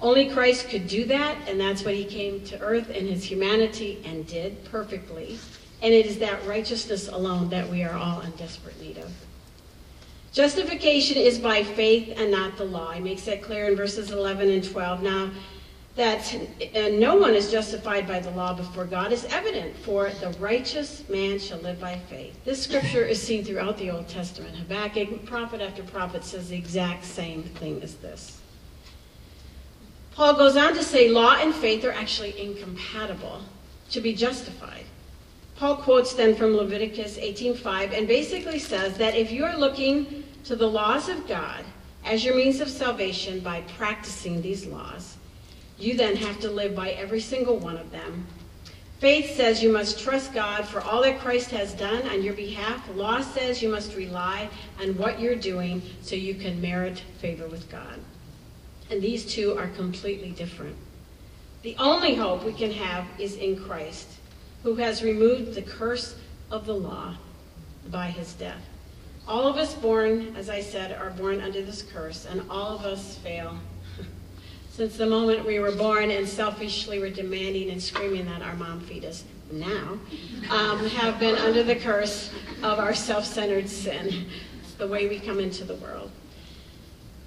Only 0.00 0.30
Christ 0.30 0.68
could 0.68 0.86
do 0.86 1.04
that, 1.06 1.36
and 1.48 1.60
that's 1.60 1.84
what 1.84 1.94
he 1.94 2.04
came 2.04 2.42
to 2.44 2.60
earth 2.60 2.88
in 2.90 3.06
his 3.06 3.24
humanity 3.24 4.02
and 4.04 4.26
did 4.26 4.64
perfectly. 4.64 5.38
And 5.82 5.92
it 5.92 6.06
is 6.06 6.18
that 6.18 6.46
righteousness 6.46 7.08
alone 7.08 7.50
that 7.50 7.68
we 7.68 7.82
are 7.82 7.94
all 7.94 8.20
in 8.20 8.30
desperate 8.32 8.80
need 8.80 8.98
of. 8.98 9.12
Justification 10.32 11.16
is 11.16 11.38
by 11.38 11.64
faith 11.64 12.14
and 12.16 12.30
not 12.30 12.56
the 12.56 12.64
law. 12.64 12.92
He 12.92 13.00
makes 13.00 13.22
that 13.22 13.42
clear 13.42 13.66
in 13.66 13.76
verses 13.76 14.12
11 14.12 14.48
and 14.48 14.62
12. 14.62 15.02
Now, 15.02 15.30
that 15.96 16.34
no 16.92 17.16
one 17.16 17.34
is 17.34 17.50
justified 17.50 18.06
by 18.06 18.20
the 18.20 18.30
law 18.30 18.54
before 18.54 18.84
God 18.84 19.10
is 19.12 19.24
evident, 19.26 19.76
for 19.78 20.08
the 20.20 20.30
righteous 20.38 21.06
man 21.08 21.38
shall 21.38 21.58
live 21.58 21.80
by 21.80 21.98
faith. 22.08 22.42
This 22.44 22.62
scripture 22.62 23.04
is 23.04 23.20
seen 23.20 23.44
throughout 23.44 23.76
the 23.76 23.90
Old 23.90 24.06
Testament. 24.08 24.54
Habakkuk, 24.54 25.26
prophet 25.26 25.60
after 25.60 25.82
prophet, 25.82 26.22
says 26.22 26.48
the 26.48 26.56
exact 26.56 27.04
same 27.04 27.42
thing 27.42 27.82
as 27.82 27.96
this. 27.96 28.40
Paul 30.12 30.34
goes 30.34 30.56
on 30.56 30.74
to 30.74 30.82
say 30.82 31.08
law 31.08 31.36
and 31.40 31.52
faith 31.52 31.84
are 31.84 31.92
actually 31.92 32.40
incompatible 32.40 33.42
to 33.90 34.00
be 34.00 34.14
justified. 34.14 34.84
Paul 35.60 35.76
quotes 35.76 36.14
then 36.14 36.34
from 36.36 36.56
Leviticus 36.56 37.18
18:5 37.18 37.92
and 37.92 38.08
basically 38.08 38.58
says 38.58 38.96
that 38.96 39.14
if 39.14 39.30
you 39.30 39.44
are 39.44 39.58
looking 39.58 40.24
to 40.44 40.56
the 40.56 40.66
laws 40.66 41.10
of 41.10 41.28
God 41.28 41.66
as 42.02 42.24
your 42.24 42.34
means 42.34 42.62
of 42.62 42.70
salvation 42.70 43.40
by 43.40 43.60
practicing 43.76 44.40
these 44.40 44.64
laws, 44.64 45.18
you 45.78 45.98
then 45.98 46.16
have 46.16 46.40
to 46.40 46.50
live 46.50 46.74
by 46.74 46.92
every 46.92 47.20
single 47.20 47.58
one 47.58 47.76
of 47.76 47.90
them. 47.90 48.26
Faith 49.00 49.36
says 49.36 49.62
you 49.62 49.70
must 49.70 50.00
trust 50.00 50.32
God 50.32 50.64
for 50.66 50.80
all 50.80 51.02
that 51.02 51.20
Christ 51.20 51.50
has 51.50 51.74
done 51.74 52.08
on 52.08 52.22
your 52.22 52.32
behalf. 52.32 52.88
Law 52.94 53.20
says 53.20 53.62
you 53.62 53.68
must 53.68 53.94
rely 53.94 54.48
on 54.80 54.96
what 54.96 55.20
you're 55.20 55.36
doing 55.36 55.82
so 56.00 56.16
you 56.16 56.34
can 56.36 56.58
merit 56.62 57.02
favor 57.18 57.46
with 57.48 57.70
God. 57.70 58.00
And 58.90 59.02
these 59.02 59.26
two 59.26 59.58
are 59.58 59.68
completely 59.68 60.30
different. 60.30 60.76
The 61.60 61.76
only 61.78 62.14
hope 62.14 62.44
we 62.44 62.54
can 62.54 62.72
have 62.72 63.04
is 63.18 63.36
in 63.36 63.62
Christ, 63.62 64.08
who 64.62 64.74
has 64.76 65.02
removed 65.02 65.54
the 65.54 65.62
curse 65.62 66.16
of 66.50 66.66
the 66.66 66.74
law 66.74 67.14
by 67.90 68.06
his 68.06 68.34
death. 68.34 68.62
All 69.26 69.46
of 69.46 69.56
us 69.56 69.74
born, 69.74 70.34
as 70.36 70.48
I 70.48 70.60
said, 70.60 70.92
are 70.92 71.10
born 71.10 71.40
under 71.40 71.62
this 71.62 71.82
curse, 71.82 72.26
and 72.26 72.42
all 72.50 72.76
of 72.76 72.84
us 72.84 73.16
fail 73.18 73.56
since 74.70 74.96
the 74.96 75.06
moment 75.06 75.46
we 75.46 75.58
were 75.58 75.72
born 75.72 76.10
and 76.10 76.28
selfishly 76.28 76.98
were 76.98 77.10
demanding 77.10 77.70
and 77.70 77.82
screaming 77.82 78.26
that 78.26 78.42
our 78.42 78.54
mom 78.56 78.80
feed 78.80 79.04
us 79.04 79.24
now, 79.52 79.98
um, 80.50 80.86
have 80.86 81.18
been 81.18 81.36
under 81.36 81.62
the 81.62 81.76
curse 81.76 82.32
of 82.62 82.78
our 82.78 82.94
self 82.94 83.24
centered 83.24 83.68
sin, 83.68 84.26
the 84.78 84.86
way 84.86 85.08
we 85.08 85.18
come 85.18 85.40
into 85.40 85.64
the 85.64 85.74
world. 85.76 86.10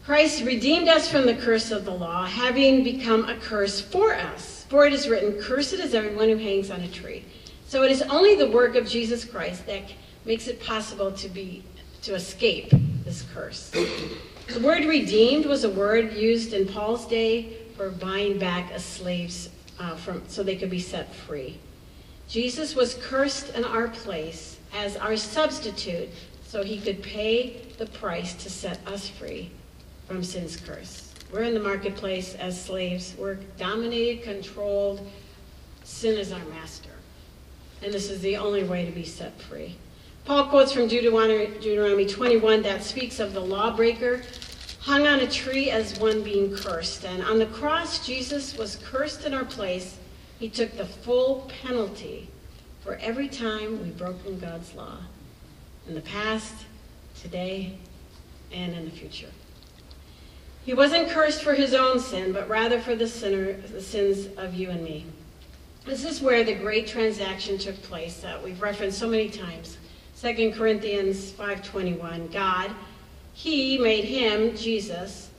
Christ 0.05 0.43
redeemed 0.43 0.89
us 0.89 1.09
from 1.09 1.25
the 1.25 1.35
curse 1.35 1.71
of 1.71 1.85
the 1.85 1.93
law, 1.93 2.25
having 2.25 2.83
become 2.83 3.29
a 3.29 3.35
curse 3.37 3.79
for 3.79 4.13
us. 4.13 4.52
For 4.73 4.88
it 4.88 4.93
is 4.93 5.07
written, 5.07 5.39
Cursed 5.39 5.73
is 5.73 5.93
everyone 5.93 6.29
who 6.29 6.38
hangs 6.38 6.71
on 6.71 6.81
a 6.81 6.88
tree. 6.88 7.23
So 7.67 7.83
it 7.83 7.91
is 7.91 8.01
only 8.01 8.33
the 8.33 8.49
work 8.49 8.73
of 8.75 8.88
Jesus 8.88 9.23
Christ 9.23 9.67
that 9.67 9.83
makes 10.25 10.47
it 10.47 10.59
possible 10.59 11.12
to 11.12 11.29
be 11.29 11.63
to 12.01 12.15
escape 12.15 12.71
this 13.05 13.23
curse. 13.36 13.69
The 13.69 14.59
word 14.62 14.86
redeemed 14.86 15.45
was 15.45 15.63
a 15.63 15.69
word 15.69 16.13
used 16.13 16.53
in 16.53 16.67
Paul's 16.67 17.05
day 17.05 17.55
for 17.77 17.91
buying 17.91 18.39
back 18.39 18.71
a 18.71 18.79
slave's 18.79 19.51
uh, 19.79 19.95
from 19.95 20.27
so 20.27 20.41
they 20.41 20.55
could 20.55 20.71
be 20.71 20.79
set 20.79 21.13
free. 21.13 21.59
Jesus 22.27 22.75
was 22.75 22.95
cursed 22.95 23.53
in 23.53 23.63
our 23.63 23.89
place 23.89 24.57
as 24.75 24.97
our 24.97 25.17
substitute 25.17 26.09
so 26.47 26.63
he 26.63 26.79
could 26.79 27.03
pay 27.03 27.62
the 27.77 27.86
price 27.86 28.33
to 28.33 28.49
set 28.49 28.79
us 28.88 29.07
free 29.07 29.51
from 30.07 30.23
sin's 30.23 30.57
curse. 30.57 31.12
We're 31.33 31.41
in 31.41 31.55
the 31.55 31.59
marketplace 31.59 32.35
as 32.35 32.63
slaves. 32.63 33.15
We're 33.17 33.39
dominated, 33.57 34.23
controlled. 34.23 35.01
Sin 35.83 36.15
is 36.15 36.31
our 36.31 36.45
master. 36.45 36.91
And 37.81 37.91
this 37.91 38.11
is 38.11 38.21
the 38.21 38.37
only 38.37 38.63
way 38.63 38.85
to 38.85 38.91
be 38.91 39.03
set 39.03 39.41
free. 39.41 39.75
Paul 40.25 40.45
quotes 40.45 40.71
from 40.71 40.87
Deuteronomy 40.87 42.05
21 42.05 42.61
that 42.61 42.83
speaks 42.83 43.19
of 43.19 43.33
the 43.33 43.39
lawbreaker 43.39 44.21
hung 44.79 45.07
on 45.07 45.21
a 45.21 45.27
tree 45.27 45.71
as 45.71 45.99
one 45.99 46.21
being 46.21 46.55
cursed. 46.55 47.03
And 47.03 47.23
on 47.23 47.39
the 47.39 47.47
cross, 47.47 48.05
Jesus 48.05 48.55
was 48.55 48.75
cursed 48.83 49.25
in 49.25 49.33
our 49.33 49.45
place. 49.45 49.97
He 50.37 50.49
took 50.49 50.77
the 50.77 50.85
full 50.85 51.49
penalty 51.63 52.29
for 52.83 52.97
every 52.97 53.27
time 53.27 53.81
we've 53.81 53.97
broken 53.97 54.37
God's 54.37 54.75
law 54.75 54.97
in 55.87 55.95
the 55.95 56.01
past, 56.01 56.53
today, 57.19 57.75
and 58.51 58.75
in 58.75 58.85
the 58.85 58.91
future. 58.91 59.29
He 60.65 60.73
wasn't 60.73 61.10
cursed 61.10 61.43
for 61.43 61.54
his 61.54 61.73
own 61.73 61.99
sin, 61.99 62.32
but 62.32 62.47
rather 62.47 62.80
for 62.80 62.95
the 62.95 63.08
sinner, 63.08 63.54
the 63.54 63.82
sins 63.82 64.28
of 64.38 64.54
you 64.54 64.69
and 64.69 64.84
me. 64.84 65.06
This 65.86 66.06
is 66.06 66.21
where 66.21 66.45
the 66.45 66.56
great 66.56 66.88
transaction 66.88 67.58
took 67.58 67.82
place 67.84 68.21
that 68.21 68.41
we've 68.41 68.62
referenced 68.62 68.97
so 68.97 69.10
many 69.10 69.30
times. 69.30 69.78
2 70.21 70.54
Corinthians 70.54 71.32
5:21, 71.32 72.32
God, 72.32 72.71
he 73.34 73.78
made 73.78 74.06
him, 74.06 74.56
Jesus, 74.56 75.30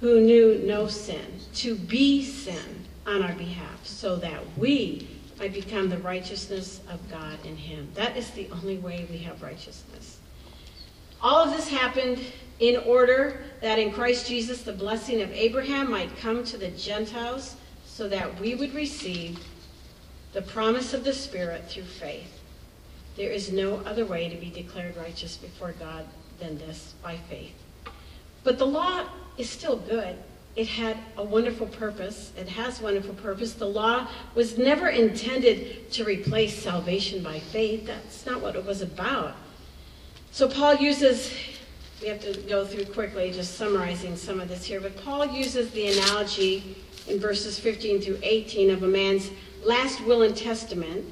who 0.00 0.20
knew 0.20 0.60
no 0.64 0.88
sin, 0.88 1.38
to 1.54 1.76
be 1.76 2.24
sin 2.24 2.86
on 3.06 3.22
our 3.22 3.34
behalf, 3.34 3.86
so 3.86 4.16
that 4.16 4.40
we 4.56 5.06
might 5.38 5.52
become 5.52 5.88
the 5.88 5.98
righteousness 5.98 6.80
of 6.88 6.98
God 7.08 7.38
in 7.44 7.56
him. 7.56 7.88
That 7.94 8.16
is 8.16 8.30
the 8.30 8.48
only 8.50 8.78
way 8.78 9.06
we 9.08 9.18
have 9.18 9.42
righteousness. 9.42 10.18
All 11.20 11.44
of 11.44 11.54
this 11.54 11.68
happened 11.68 12.18
in 12.62 12.76
order 12.76 13.42
that 13.60 13.80
in 13.80 13.90
Christ 13.90 14.28
Jesus 14.28 14.62
the 14.62 14.72
blessing 14.72 15.20
of 15.20 15.32
Abraham 15.32 15.90
might 15.90 16.16
come 16.18 16.44
to 16.44 16.56
the 16.56 16.68
Gentiles 16.68 17.56
so 17.84 18.08
that 18.08 18.38
we 18.40 18.54
would 18.54 18.72
receive 18.72 19.36
the 20.32 20.42
promise 20.42 20.94
of 20.94 21.02
the 21.02 21.12
Spirit 21.12 21.68
through 21.68 21.82
faith. 21.82 22.38
There 23.16 23.32
is 23.32 23.50
no 23.50 23.78
other 23.78 24.06
way 24.06 24.28
to 24.28 24.36
be 24.36 24.48
declared 24.48 24.96
righteous 24.96 25.36
before 25.36 25.72
God 25.72 26.06
than 26.38 26.56
this 26.56 26.94
by 27.02 27.16
faith. 27.28 27.52
But 28.44 28.58
the 28.58 28.66
law 28.66 29.06
is 29.36 29.50
still 29.50 29.76
good. 29.76 30.16
It 30.54 30.68
had 30.68 30.96
a 31.16 31.24
wonderful 31.24 31.66
purpose. 31.66 32.30
It 32.36 32.48
has 32.48 32.80
wonderful 32.80 33.14
purpose. 33.14 33.54
The 33.54 33.66
law 33.66 34.06
was 34.36 34.56
never 34.56 34.88
intended 34.88 35.90
to 35.92 36.04
replace 36.04 36.62
salvation 36.62 37.24
by 37.24 37.40
faith. 37.40 37.86
That's 37.86 38.24
not 38.24 38.40
what 38.40 38.54
it 38.54 38.64
was 38.64 38.82
about. 38.82 39.34
So 40.30 40.48
Paul 40.48 40.76
uses, 40.76 41.30
we 42.02 42.08
have 42.08 42.20
to 42.20 42.36
go 42.48 42.66
through 42.66 42.84
quickly, 42.86 43.30
just 43.30 43.56
summarizing 43.56 44.16
some 44.16 44.40
of 44.40 44.48
this 44.48 44.64
here, 44.64 44.80
but 44.80 44.96
Paul 45.04 45.24
uses 45.26 45.70
the 45.70 45.86
analogy 45.92 46.76
in 47.06 47.20
verses 47.20 47.60
15 47.60 48.00
through 48.00 48.18
18 48.24 48.70
of 48.70 48.82
a 48.82 48.88
man's 48.88 49.30
last 49.64 50.04
will 50.04 50.22
and 50.22 50.36
testament 50.36 51.04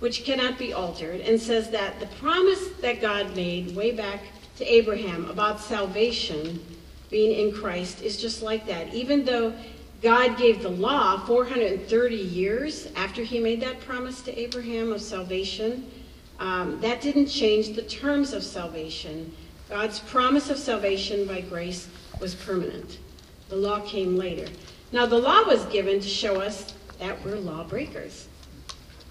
which 0.00 0.24
cannot 0.24 0.58
be 0.58 0.74
altered, 0.74 1.22
and 1.22 1.40
says 1.40 1.70
that 1.70 1.98
the 1.98 2.06
promise 2.18 2.68
that 2.82 3.00
God 3.00 3.34
made 3.34 3.74
way 3.74 3.90
back 3.90 4.20
to 4.58 4.64
Abraham 4.66 5.30
about 5.30 5.60
salvation 5.60 6.62
being 7.08 7.38
in 7.38 7.54
Christ 7.54 8.02
is 8.02 8.20
just 8.20 8.42
like 8.42 8.66
that. 8.66 8.92
Even 8.92 9.24
though 9.24 9.54
God 10.02 10.36
gave 10.36 10.62
the 10.62 10.68
law 10.68 11.24
430 11.24 12.16
years 12.16 12.88
after 12.96 13.22
he 13.22 13.40
made 13.40 13.62
that 13.62 13.80
promise 13.80 14.20
to 14.22 14.38
Abraham 14.38 14.92
of 14.92 15.00
salvation, 15.00 15.90
um, 16.38 16.78
that 16.82 17.00
didn't 17.00 17.28
change 17.28 17.74
the 17.74 17.82
terms 17.82 18.34
of 18.34 18.44
salvation. 18.44 19.32
God's 19.74 19.98
promise 19.98 20.50
of 20.50 20.56
salvation 20.56 21.26
by 21.26 21.40
grace 21.40 21.88
was 22.20 22.32
permanent. 22.32 23.00
The 23.48 23.56
law 23.56 23.80
came 23.80 24.16
later. 24.16 24.46
Now, 24.92 25.04
the 25.04 25.18
law 25.18 25.42
was 25.48 25.64
given 25.64 25.98
to 25.98 26.06
show 26.08 26.40
us 26.40 26.72
that 27.00 27.20
we're 27.24 27.34
lawbreakers. 27.34 28.28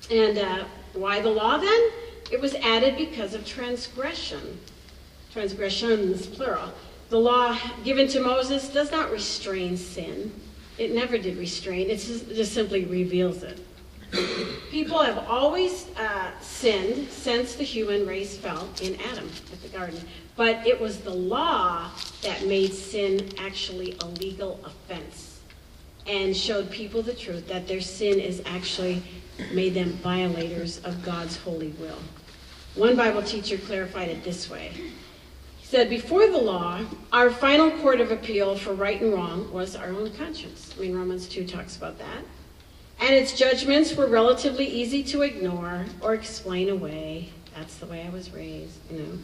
And 0.10 0.38
uh, 0.38 0.64
why 0.94 1.20
the 1.20 1.30
law 1.30 1.58
then? 1.58 1.92
it 2.32 2.40
was 2.40 2.56
added 2.56 2.96
because 2.96 3.34
of 3.34 3.46
transgression. 3.46 4.58
Transgressions, 5.34 6.28
plural. 6.28 6.72
The 7.10 7.20
law 7.20 7.60
given 7.84 8.08
to 8.08 8.22
Moses 8.22 8.70
does 8.70 8.90
not 8.90 9.12
restrain 9.12 9.76
sin. 9.76 10.32
It 10.78 10.96
never 10.96 11.18
did 11.18 11.36
restrain, 11.36 11.90
it 11.90 11.98
just, 11.98 12.30
just 12.30 12.54
simply 12.54 12.86
reveals 12.86 13.44
it. 13.44 13.60
People 14.70 15.02
have 15.02 15.18
always 15.28 15.88
uh, 15.98 16.32
sinned 16.40 17.10
since 17.10 17.56
the 17.56 17.64
human 17.64 18.06
race 18.06 18.38
fell 18.38 18.70
in 18.82 19.00
Adam 19.12 19.30
at 19.52 19.62
the 19.62 19.70
garden. 19.70 20.00
But 20.36 20.66
it 20.66 20.80
was 20.80 21.00
the 21.00 21.14
law 21.14 21.90
that 22.22 22.46
made 22.46 22.74
sin 22.74 23.30
actually 23.38 23.98
a 24.02 24.06
legal 24.06 24.60
offense 24.64 25.40
and 26.06 26.36
showed 26.36 26.70
people 26.70 27.02
the 27.02 27.14
truth 27.14 27.48
that 27.48 27.68
their 27.68 27.82
sin 27.82 28.20
is 28.20 28.42
actually 28.46 29.02
made 29.52 29.74
them 29.74 29.94
violators 29.94 30.80
of 30.80 31.04
God's 31.04 31.38
holy 31.38 31.70
will. 31.80 32.00
One 32.76 32.96
Bible 32.96 33.22
teacher 33.22 33.58
clarified 33.58 34.10
it 34.10 34.24
this 34.24 34.50
way. 34.50 34.72
He 35.58 35.66
said, 35.66 35.90
Before 35.90 36.28
the 36.28 36.38
law, 36.38 36.82
our 37.12 37.30
final 37.30 37.72
court 37.80 38.02
of 38.02 38.12
appeal 38.12 38.58
for 38.58 38.74
right 38.74 39.00
and 39.02 39.14
wrong 39.14 39.52
was 39.52 39.76
our 39.76 39.90
own 39.90 40.12
conscience. 40.14 40.74
I 40.76 40.82
mean, 40.82 40.96
Romans 40.96 41.28
2 41.28 41.46
talks 41.46 41.78
about 41.78 41.98
that. 42.00 42.24
And 43.00 43.14
its 43.14 43.34
judgments 43.34 43.96
were 43.96 44.08
relatively 44.08 44.66
easy 44.66 45.04
to 45.04 45.22
ignore 45.22 45.86
or 46.02 46.14
explain 46.14 46.70
away. 46.70 47.30
That's 47.56 47.76
the 47.76 47.86
way 47.86 48.06
I 48.06 48.10
was 48.10 48.32
raised, 48.32 48.80
you 48.90 49.00
know. 49.00 49.18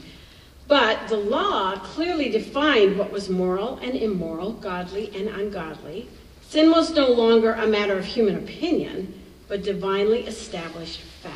But 0.67 1.07
the 1.07 1.17
law 1.17 1.77
clearly 1.77 2.29
defined 2.29 2.97
what 2.97 3.11
was 3.11 3.29
moral 3.29 3.77
and 3.77 3.95
immoral, 3.95 4.53
godly 4.53 5.11
and 5.15 5.27
ungodly. 5.27 6.07
Sin 6.41 6.69
was 6.69 6.93
no 6.93 7.07
longer 7.09 7.53
a 7.53 7.65
matter 7.65 7.97
of 7.97 8.05
human 8.05 8.35
opinion, 8.35 9.19
but 9.47 9.63
divinely 9.63 10.27
established 10.27 11.01
fact. 11.01 11.35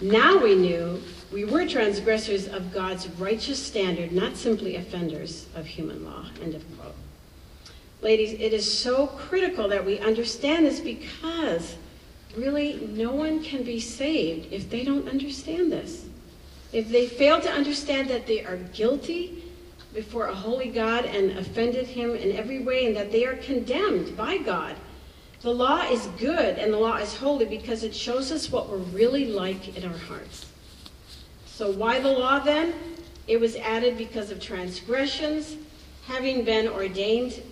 Now 0.00 0.36
we 0.36 0.54
knew 0.54 1.02
we 1.32 1.44
were 1.44 1.66
transgressors 1.66 2.46
of 2.46 2.72
God's 2.72 3.08
righteous 3.18 3.64
standard, 3.64 4.12
not 4.12 4.36
simply 4.36 4.76
offenders 4.76 5.46
of 5.54 5.64
human 5.64 6.04
law. 6.04 6.26
End 6.42 6.54
of 6.54 6.62
quote. 6.78 6.94
Ladies, 8.02 8.32
it 8.32 8.52
is 8.52 8.70
so 8.70 9.06
critical 9.06 9.68
that 9.68 9.84
we 9.84 9.98
understand 9.98 10.66
this 10.66 10.80
because 10.80 11.76
really 12.36 12.88
no 12.92 13.12
one 13.12 13.42
can 13.42 13.62
be 13.62 13.80
saved 13.80 14.52
if 14.52 14.68
they 14.68 14.84
don't 14.84 15.08
understand 15.08 15.72
this. 15.72 16.04
If 16.72 16.90
they 16.90 17.06
fail 17.06 17.40
to 17.40 17.50
understand 17.50 18.10
that 18.10 18.26
they 18.26 18.44
are 18.44 18.58
guilty 18.74 19.44
before 19.94 20.26
a 20.26 20.34
holy 20.34 20.68
God 20.68 21.06
and 21.06 21.38
offended 21.38 21.86
him 21.86 22.14
in 22.14 22.36
every 22.36 22.58
way 22.58 22.86
and 22.86 22.96
that 22.96 23.10
they 23.10 23.24
are 23.24 23.36
condemned 23.36 24.14
by 24.16 24.36
God, 24.38 24.76
the 25.40 25.54
law 25.54 25.88
is 25.90 26.06
good 26.18 26.58
and 26.58 26.72
the 26.72 26.78
law 26.78 26.96
is 26.96 27.14
holy 27.16 27.46
because 27.46 27.82
it 27.82 27.94
shows 27.94 28.30
us 28.30 28.52
what 28.52 28.68
we're 28.68 28.76
really 28.76 29.26
like 29.26 29.76
in 29.76 29.90
our 29.90 29.98
hearts. 29.98 30.46
So 31.46 31.70
why 31.70 32.00
the 32.00 32.10
law 32.10 32.40
then? 32.40 32.74
It 33.26 33.40
was 33.40 33.56
added 33.56 33.96
because 33.96 34.30
of 34.30 34.40
transgressions, 34.40 35.56
having 36.06 36.44
been 36.44 36.68
ordained 36.68 37.42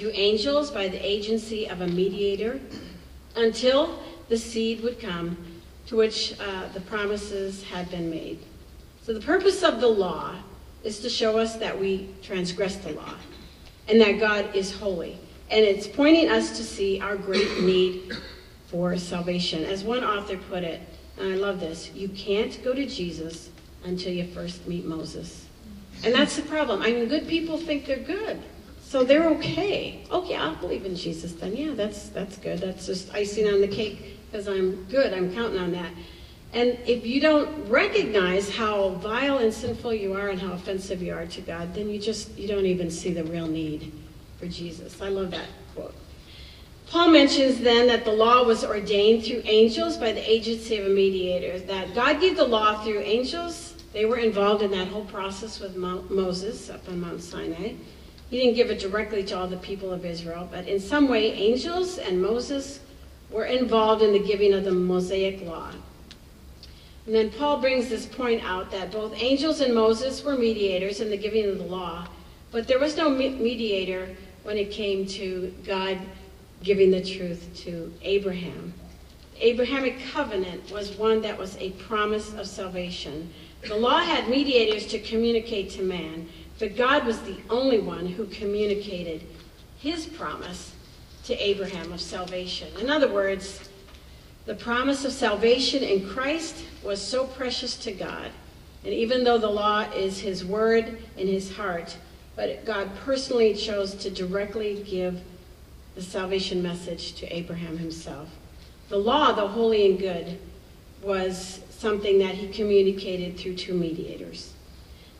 through 0.00 0.12
angels 0.14 0.70
by 0.70 0.88
the 0.88 0.98
agency 1.06 1.68
of 1.68 1.82
a 1.82 1.86
mediator 1.86 2.58
until 3.36 4.00
the 4.30 4.36
seed 4.36 4.82
would 4.82 4.98
come 4.98 5.36
to 5.86 5.94
which 5.94 6.34
uh, 6.40 6.66
the 6.72 6.80
promises 6.80 7.62
had 7.64 7.90
been 7.90 8.08
made. 8.08 8.38
So 9.02 9.12
the 9.12 9.20
purpose 9.20 9.62
of 9.62 9.82
the 9.82 9.88
law 9.88 10.36
is 10.84 11.00
to 11.00 11.10
show 11.10 11.36
us 11.36 11.56
that 11.56 11.78
we 11.78 12.08
transgress 12.22 12.76
the 12.76 12.92
law 12.92 13.14
and 13.88 14.00
that 14.00 14.18
God 14.18 14.56
is 14.56 14.74
holy. 14.74 15.18
And 15.50 15.62
it's 15.62 15.86
pointing 15.86 16.30
us 16.30 16.56
to 16.56 16.64
see 16.64 16.98
our 17.00 17.16
great 17.16 17.60
need 17.60 18.12
for 18.68 18.96
salvation. 18.96 19.64
As 19.64 19.84
one 19.84 20.02
author 20.02 20.38
put 20.38 20.64
it, 20.64 20.80
and 21.18 21.30
I 21.30 21.36
love 21.36 21.60
this, 21.60 21.92
you 21.92 22.08
can't 22.08 22.58
go 22.64 22.72
to 22.72 22.86
Jesus 22.86 23.50
until 23.84 24.14
you 24.14 24.26
first 24.28 24.66
meet 24.66 24.86
Moses. 24.86 25.44
And 26.04 26.14
that's 26.14 26.36
the 26.36 26.42
problem. 26.42 26.80
I 26.80 26.86
mean, 26.86 27.06
good 27.06 27.28
people 27.28 27.58
think 27.58 27.84
they're 27.84 27.98
good. 27.98 28.40
So 28.90 29.04
they're 29.04 29.28
okay. 29.34 30.00
Oh, 30.10 30.24
okay, 30.24 30.34
I'll 30.34 30.56
believe 30.56 30.84
in 30.84 30.96
Jesus 30.96 31.30
then. 31.34 31.56
Yeah, 31.56 31.74
that's 31.74 32.08
that's 32.08 32.36
good. 32.38 32.58
That's 32.58 32.86
just 32.86 33.14
icing 33.14 33.46
on 33.46 33.60
the 33.60 33.68
cake 33.68 34.18
because 34.26 34.48
I'm 34.48 34.82
good. 34.86 35.14
I'm 35.14 35.32
counting 35.32 35.60
on 35.60 35.70
that. 35.70 35.92
And 36.52 36.76
if 36.86 37.06
you 37.06 37.20
don't 37.20 37.68
recognize 37.68 38.52
how 38.52 38.88
vile 38.94 39.38
and 39.38 39.54
sinful 39.54 39.94
you 39.94 40.14
are 40.14 40.30
and 40.30 40.40
how 40.40 40.54
offensive 40.54 41.00
you 41.02 41.14
are 41.14 41.24
to 41.24 41.40
God, 41.40 41.72
then 41.72 41.88
you 41.88 42.00
just 42.00 42.36
you 42.36 42.48
don't 42.48 42.66
even 42.66 42.90
see 42.90 43.12
the 43.12 43.22
real 43.22 43.46
need 43.46 43.92
for 44.40 44.46
Jesus. 44.46 45.00
I 45.00 45.08
love 45.08 45.30
that 45.30 45.46
quote. 45.76 45.94
Paul 46.88 47.10
mentions 47.12 47.60
then 47.60 47.86
that 47.86 48.04
the 48.04 48.10
law 48.10 48.42
was 48.42 48.64
ordained 48.64 49.24
through 49.24 49.42
angels 49.44 49.98
by 49.98 50.10
the 50.10 50.28
agency 50.28 50.78
of 50.78 50.86
a 50.86 50.90
mediator. 50.90 51.60
That 51.60 51.94
God 51.94 52.20
gave 52.20 52.36
the 52.36 52.44
law 52.44 52.82
through 52.82 52.98
angels. 53.02 53.76
They 53.92 54.04
were 54.04 54.18
involved 54.18 54.64
in 54.64 54.72
that 54.72 54.88
whole 54.88 55.04
process 55.04 55.60
with 55.60 55.76
Moses 55.76 56.68
up 56.70 56.88
on 56.88 57.00
Mount 57.00 57.22
Sinai. 57.22 57.74
He 58.30 58.38
didn't 58.38 58.54
give 58.54 58.70
it 58.70 58.78
directly 58.78 59.24
to 59.24 59.36
all 59.36 59.48
the 59.48 59.56
people 59.56 59.92
of 59.92 60.04
Israel, 60.04 60.48
but 60.50 60.68
in 60.68 60.78
some 60.78 61.08
way, 61.08 61.32
angels 61.32 61.98
and 61.98 62.22
Moses 62.22 62.78
were 63.28 63.44
involved 63.44 64.02
in 64.02 64.12
the 64.12 64.20
giving 64.20 64.54
of 64.54 64.64
the 64.64 64.70
Mosaic 64.70 65.42
law. 65.42 65.72
And 67.06 67.14
then 67.14 67.30
Paul 67.30 67.60
brings 67.60 67.88
this 67.88 68.06
point 68.06 68.44
out 68.44 68.70
that 68.70 68.92
both 68.92 69.20
angels 69.20 69.60
and 69.60 69.74
Moses 69.74 70.22
were 70.22 70.36
mediators 70.36 71.00
in 71.00 71.10
the 71.10 71.16
giving 71.16 71.46
of 71.46 71.58
the 71.58 71.64
law, 71.64 72.06
but 72.52 72.68
there 72.68 72.78
was 72.78 72.96
no 72.96 73.10
mediator 73.10 74.14
when 74.44 74.56
it 74.56 74.70
came 74.70 75.06
to 75.06 75.52
God 75.66 75.98
giving 76.62 76.92
the 76.92 77.02
truth 77.02 77.48
to 77.64 77.92
Abraham. 78.02 78.72
The 79.34 79.48
Abrahamic 79.48 79.98
covenant 80.12 80.70
was 80.70 80.92
one 80.92 81.20
that 81.22 81.36
was 81.36 81.56
a 81.58 81.70
promise 81.72 82.32
of 82.34 82.46
salvation. 82.46 83.32
The 83.66 83.76
law 83.76 83.98
had 83.98 84.28
mediators 84.28 84.86
to 84.88 84.98
communicate 85.00 85.70
to 85.70 85.82
man, 85.82 86.28
but 86.60 86.76
God 86.76 87.06
was 87.06 87.20
the 87.22 87.38
only 87.48 87.78
one 87.78 88.06
who 88.06 88.26
communicated 88.26 89.26
his 89.78 90.06
promise 90.06 90.74
to 91.24 91.34
Abraham 91.34 91.90
of 91.90 92.02
salvation. 92.02 92.68
In 92.78 92.90
other 92.90 93.10
words, 93.10 93.68
the 94.44 94.54
promise 94.54 95.06
of 95.06 95.12
salvation 95.12 95.82
in 95.82 96.06
Christ 96.06 96.64
was 96.84 97.00
so 97.00 97.26
precious 97.26 97.76
to 97.78 97.92
God. 97.92 98.30
And 98.84 98.92
even 98.92 99.24
though 99.24 99.38
the 99.38 99.48
law 99.48 99.90
is 99.94 100.20
his 100.20 100.44
word 100.44 100.98
in 101.16 101.26
his 101.26 101.54
heart, 101.54 101.96
but 102.36 102.64
God 102.66 102.90
personally 103.04 103.54
chose 103.54 103.94
to 103.94 104.10
directly 104.10 104.82
give 104.86 105.20
the 105.94 106.02
salvation 106.02 106.62
message 106.62 107.14
to 107.14 107.34
Abraham 107.34 107.78
himself. 107.78 108.28
The 108.90 108.98
law, 108.98 109.32
though 109.32 109.48
holy 109.48 109.90
and 109.90 109.98
good, 109.98 110.38
was 111.02 111.60
something 111.70 112.18
that 112.18 112.34
he 112.34 112.48
communicated 112.48 113.38
through 113.38 113.56
two 113.56 113.74
mediators. 113.74 114.52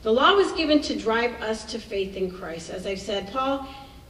The 0.03 0.13
law 0.13 0.35
was 0.35 0.53
given 0.53 0.81
to 0.83 0.97
drive 0.97 1.41
us 1.43 1.65
to 1.73 1.79
faith 1.79 2.17
in 2.17 2.31
Christ. 2.31 2.71
As 2.71 2.87
I've 2.87 3.01
said, 3.01 3.31
Paul 3.31 3.69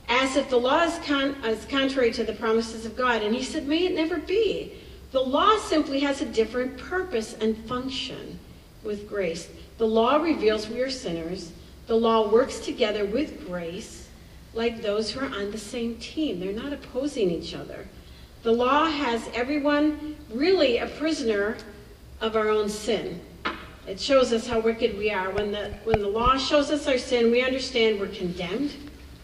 asked 0.09 0.37
if 0.37 0.49
the 0.49 0.57
law 0.57 0.85
is, 0.85 0.99
con- 1.05 1.37
is 1.45 1.65
contrary 1.65 2.13
to 2.13 2.25
the 2.25 2.33
promises 2.33 2.87
of 2.87 2.97
God, 2.97 3.23
and 3.23 3.35
he 3.35 3.43
said, 3.43 3.67
May 3.67 3.87
it 3.87 3.95
never 3.95 4.19
be. 4.19 4.73
The 5.11 5.21
law 5.21 5.59
simply 5.59 6.01
has 6.01 6.21
a 6.21 6.27
different 6.27 6.79
purpose 6.79 7.35
and 7.35 7.57
function 7.67 8.39
with 8.85 9.09
grace. 9.09 9.49
The 9.79 9.87
law 9.87 10.17
reveals 10.17 10.69
we 10.69 10.81
are 10.81 10.91
sinners. 10.91 11.51
The 11.89 11.97
law 11.97 12.31
works 12.31 12.61
together 12.61 13.05
with 13.05 13.47
grace 13.47 14.09
like 14.55 14.83
those 14.83 15.11
who 15.11 15.21
are 15.21 15.35
on 15.35 15.51
the 15.51 15.59
same 15.59 15.97
team. 15.97 16.39
They're 16.39 16.53
not 16.53 16.73
opposing 16.73 17.31
each 17.31 17.55
other. 17.55 17.89
The 18.43 18.53
law 18.53 18.87
has 18.87 19.29
everyone 19.35 20.17
really 20.33 20.79
a 20.79 20.87
prisoner 20.87 21.57
of 22.21 22.37
our 22.37 22.49
own 22.49 22.69
sin. 22.69 23.21
It 23.91 23.99
shows 23.99 24.33
us 24.33 24.47
how 24.47 24.61
wicked 24.61 24.97
we 24.97 25.11
are. 25.11 25.31
When 25.31 25.51
the, 25.51 25.75
when 25.83 26.01
the 26.01 26.07
law 26.07 26.37
shows 26.37 26.71
us 26.71 26.87
our 26.87 26.97
sin, 26.97 27.33
we 27.33 27.43
understand 27.43 27.99
we're 27.99 28.07
condemned. 28.07 28.73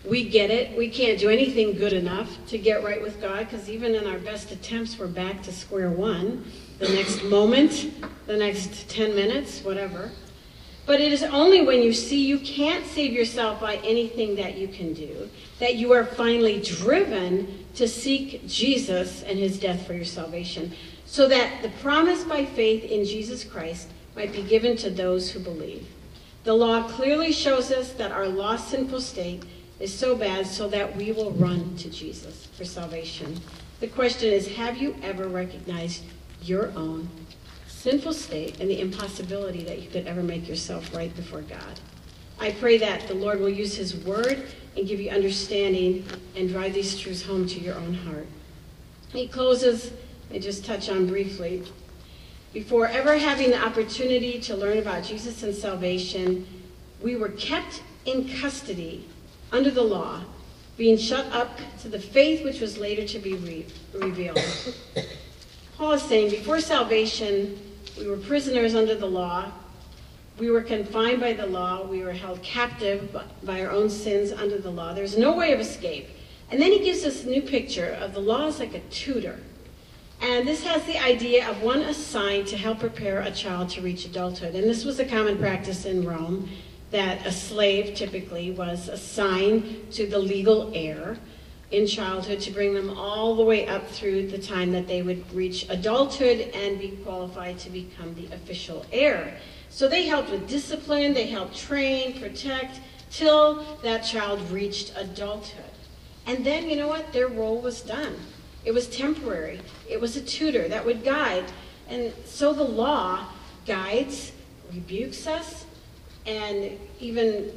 We 0.05 0.29
get 0.29 0.51
it. 0.51 0.77
We 0.77 0.91
can't 0.91 1.21
do 1.21 1.31
anything 1.31 1.75
good 1.75 1.93
enough 1.93 2.37
to 2.49 2.59
get 2.59 2.83
right 2.83 3.01
with 3.01 3.21
God 3.21 3.49
because 3.49 3.71
even 3.71 3.95
in 3.95 4.09
our 4.09 4.19
best 4.19 4.51
attempts, 4.51 4.99
we're 4.99 5.07
back 5.07 5.41
to 5.45 5.53
square 5.53 5.91
one. 5.91 6.51
The 6.81 6.89
next 6.89 7.23
moment, 7.23 7.95
the 8.27 8.37
next 8.37 8.91
10 8.91 9.15
minutes, 9.15 9.63
whatever. 9.63 10.11
But 10.85 11.01
it 11.01 11.13
is 11.13 11.23
only 11.23 11.63
when 11.63 11.81
you 11.81 11.93
see 11.93 12.27
you 12.27 12.41
can't 12.41 12.85
save 12.85 13.13
yourself 13.13 13.61
by 13.61 13.77
anything 13.85 14.35
that 14.35 14.57
you 14.57 14.67
can 14.67 14.95
do 14.95 15.31
that 15.61 15.77
you 15.77 15.93
are 15.93 16.05
finally 16.05 16.61
driven 16.61 17.67
to 17.77 17.87
seek 17.87 18.49
Jesus 18.49 19.23
and 19.23 19.39
his 19.39 19.61
death 19.61 19.87
for 19.87 19.95
your 19.95 20.05
salvation. 20.05 20.73
So 21.05 21.29
that 21.29 21.63
the 21.63 21.69
promise 21.83 22.25
by 22.25 22.45
faith 22.45 22.83
in 22.83 23.05
Jesus 23.05 23.45
Christ 23.45 23.91
might 24.17 24.33
be 24.33 24.43
given 24.43 24.77
to 24.79 24.91
those 24.91 25.31
who 25.31 25.39
believe. 25.39 25.87
The 26.45 26.55
law 26.55 26.89
clearly 26.89 27.33
shows 27.33 27.71
us 27.71 27.93
that 27.93 28.11
our 28.11 28.27
lost 28.27 28.71
sinful 28.71 29.03
state 29.03 29.45
is 29.79 29.93
so 29.93 30.17
bad 30.17 30.47
so 30.47 30.69
that 30.69 30.97
we 30.97 31.13
will 31.13 31.33
run 31.33 31.77
to 31.77 31.91
Jesus 31.91 32.47
for 32.57 32.65
salvation. 32.65 33.39
The 33.81 33.89
question 33.89 34.33
is 34.33 34.49
have 34.57 34.79
you 34.79 34.97
ever 35.03 35.29
recognized 35.29 36.03
your 36.41 36.73
own 36.77 37.09
sinful 37.69 38.15
state 38.15 38.59
and 38.59 38.71
the 38.71 38.81
impossibility 38.81 39.63
that 39.65 39.83
you 39.83 39.89
could 39.91 40.07
ever 40.07 40.23
make 40.23 40.49
yourself 40.49 40.95
right 40.95 41.15
before 41.15 41.43
God? 41.43 41.81
I 42.41 42.53
pray 42.53 42.79
that 42.79 43.07
the 43.09 43.15
Lord 43.15 43.39
will 43.41 43.51
use 43.51 43.77
his 43.77 43.97
word 43.97 44.47
and 44.77 44.89
give 44.89 45.01
you 45.01 45.11
understanding 45.11 46.05
and 46.35 46.49
drive 46.49 46.75
these 46.75 46.99
truths 46.99 47.23
home 47.23 47.47
to 47.49 47.61
your 47.61 47.75
own 47.75 47.95
heart. 47.95 48.27
He 49.09 49.29
closes, 49.29 49.93
I 50.31 50.39
just 50.39 50.65
touch 50.65 50.89
on 50.89 51.07
briefly, 51.07 51.65
Before 52.57 52.87
ever 52.87 53.19
having 53.19 53.51
the 53.51 53.62
opportunity 53.62 54.40
to 54.40 54.57
learn 54.57 54.79
about 54.79 55.05
Jesus 55.05 55.42
and 55.42 55.55
salvation, 55.55 56.47
we 57.03 57.14
were 57.14 57.29
kept 57.29 57.83
in 58.07 58.31
custody 58.40 59.07
under 59.53 59.71
the 59.71 59.83
law, 59.83 60.23
being 60.79 60.97
shut 60.97 61.27
up 61.33 61.51
to 61.83 61.90
the 61.90 61.99
faith 61.99 62.42
which 62.42 62.62
was 62.62 62.79
later 62.79 63.07
to 63.09 63.19
be 63.19 63.35
re- 63.35 63.66
revealed. 63.92 64.40
Paul 65.77 65.92
is 65.92 66.03
saying, 66.05 66.31
before 66.31 66.59
salvation, 66.61 67.59
we 67.99 68.09
were 68.09 68.16
prisoners 68.16 68.75
under 68.75 68.95
the 68.95 69.05
law. 69.05 69.53
We 70.38 70.51
were 70.51 70.62
confined 70.62 71.21
by 71.21 71.35
the 71.35 71.47
law. 71.47 71.87
We 71.87 72.03
were 72.05 72.14
held 72.14 72.42
captive 72.42 73.14
by 73.42 73.61
our 73.61 73.71
own 73.71 73.90
sins 73.90 74.33
under 74.33 74.57
the 74.57 74.71
law. 74.71 74.95
There's 74.95 75.19
no 75.19 75.37
way 75.37 75.53
of 75.53 75.61
escape. 75.61 76.09
And 76.51 76.59
then 76.59 76.73
he 76.73 76.79
gives 76.79 77.05
us 77.05 77.25
a 77.25 77.29
new 77.29 77.42
picture 77.42 77.99
of 78.01 78.14
the 78.14 78.21
law 78.21 78.47
as 78.47 78.61
like 78.61 78.73
a 78.73 78.81
tutor. 78.88 79.40
And 80.21 80.49
this 80.49 80.65
has 80.65 80.85
the 80.85 80.99
idea 80.99 81.49
of 81.49 81.63
one 81.63 81.83
assigned 81.83 82.47
to 82.49 82.57
help 82.57 82.81
prepare 82.81 83.21
a 83.21 83.31
child 83.31 83.69
to 83.71 83.83
reach 83.83 84.05
adulthood. 84.07 84.55
And 84.55 84.65
this 84.65 84.85
was 84.85 84.99
a 84.99 85.05
common 85.05 85.39
practice 85.39 85.85
in 85.85 86.07
Rome 86.07 86.49
that 86.91 87.27
a 87.27 87.33
slave 87.33 87.95
typically 87.95 88.51
was 88.53 88.89
assigned 88.89 89.93
to 89.93 90.07
the 90.07 90.19
legal 90.19 90.71
heir 90.75 91.19
in 91.71 91.87
childhood 91.87 92.41
to 92.41 92.53
bring 92.53 92.75
them 92.75 92.97
all 92.97 93.35
the 93.35 93.45
way 93.45 93.67
up 93.67 93.87
through 93.89 94.29
the 94.29 94.39
time 94.39 94.73
that 94.73 94.87
they 94.87 95.03
would 95.03 95.33
reach 95.35 95.69
adulthood 95.69 96.41
and 96.55 96.79
be 96.79 96.91
qualified 97.05 97.59
to 97.59 97.71
become 97.71 98.15
the 98.15 98.27
official 98.35 98.87
heir. 98.93 99.37
So 99.69 99.89
they 99.89 100.07
helped 100.07 100.31
with 100.31 100.49
discipline, 100.49 101.13
they 101.13 101.27
helped 101.27 101.57
train, 101.57 102.21
protect, 102.21 102.81
till 103.11 103.65
that 103.83 103.99
child 103.99 104.41
reached 104.51 104.93
adulthood. 104.97 105.65
And 106.27 106.47
then, 106.47 106.71
you 106.71 106.77
know 106.77 106.89
what? 106.89 107.13
Their 107.13 107.29
role 107.29 107.61
was 107.61 107.83
done. 107.83 108.15
It 108.67 108.75
was 108.75 108.89
temporary. 108.89 109.61
It 109.89 110.01
was 110.01 110.17
a 110.17 110.21
tutor 110.21 110.69
that 110.69 110.85
would 110.85 111.05
guide. 111.05 111.45
And 111.89 112.13
so 112.25 112.53
the 112.53 112.65
law 112.65 113.29
guides, 113.65 114.33
rebukes 114.75 115.27
us, 115.29 115.65
and 116.27 116.73
even 116.99 117.53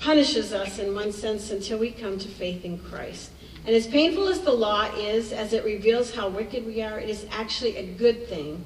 punishes 0.00 0.52
us 0.52 0.78
in 0.78 0.94
one 0.94 1.12
sense 1.12 1.50
until 1.50 1.78
we 1.78 1.90
come 1.90 2.18
to 2.18 2.28
faith 2.28 2.62
in 2.62 2.78
Christ. 2.78 3.30
And 3.66 3.74
as 3.74 3.86
painful 3.86 4.28
as 4.28 4.42
the 4.42 4.52
law 4.52 4.94
is, 4.94 5.32
as 5.32 5.54
it 5.54 5.64
reveals 5.64 6.14
how 6.14 6.28
wicked 6.28 6.66
we 6.66 6.82
are, 6.82 7.00
it 7.00 7.08
is 7.08 7.26
actually 7.30 7.78
a 7.78 7.86
good 7.94 8.28
thing 8.28 8.62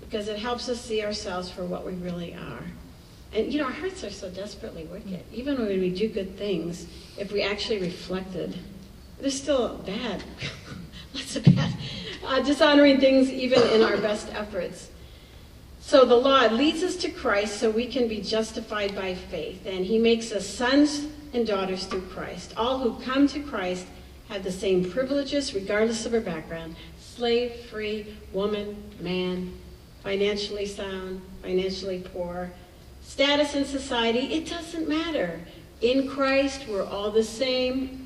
because 0.00 0.28
it 0.28 0.38
helps 0.38 0.68
us 0.68 0.78
see 0.78 1.02
ourselves 1.02 1.50
for 1.50 1.64
what 1.64 1.86
we 1.86 1.92
really 1.94 2.34
are. 2.34 2.64
And 3.32 3.50
you 3.50 3.58
know, 3.58 3.64
our 3.64 3.72
hearts 3.72 4.04
are 4.04 4.10
so 4.10 4.28
desperately 4.28 4.84
wicked. 4.84 5.24
Even 5.32 5.56
when 5.56 5.80
we 5.80 5.88
do 5.88 6.08
good 6.08 6.36
things, 6.36 6.86
if 7.16 7.32
we 7.32 7.40
actually 7.40 7.78
reflected, 7.78 8.58
they're 9.18 9.30
still 9.30 9.78
bad. 9.78 10.22
Of 11.14 11.44
bad, 11.54 11.74
uh, 12.24 12.40
dishonoring 12.40 13.00
things, 13.00 13.30
even 13.30 13.62
in 13.70 13.82
our 13.82 13.96
best 13.96 14.28
efforts. 14.32 14.90
So 15.80 16.04
the 16.04 16.16
law 16.16 16.46
leads 16.46 16.82
us 16.82 16.96
to 16.96 17.10
Christ 17.10 17.58
so 17.58 17.70
we 17.70 17.86
can 17.86 18.06
be 18.08 18.20
justified 18.20 18.94
by 18.94 19.14
faith. 19.14 19.66
And 19.66 19.84
he 19.84 19.98
makes 19.98 20.30
us 20.32 20.46
sons 20.46 21.06
and 21.32 21.46
daughters 21.46 21.86
through 21.86 22.02
Christ. 22.02 22.54
All 22.56 22.78
who 22.78 23.02
come 23.02 23.26
to 23.28 23.40
Christ 23.40 23.86
have 24.28 24.44
the 24.44 24.52
same 24.52 24.90
privileges 24.90 25.54
regardless 25.54 26.06
of 26.06 26.14
our 26.14 26.20
background 26.20 26.76
slave, 26.98 27.52
free, 27.70 28.16
woman, 28.32 28.82
man, 29.00 29.52
financially 30.02 30.64
sound, 30.64 31.20
financially 31.42 32.02
poor, 32.12 32.50
status 33.02 33.54
in 33.54 33.64
society, 33.66 34.32
it 34.32 34.48
doesn't 34.48 34.88
matter. 34.88 35.40
In 35.82 36.08
Christ, 36.08 36.66
we're 36.68 36.86
all 36.86 37.10
the 37.10 37.22
same. 37.22 38.01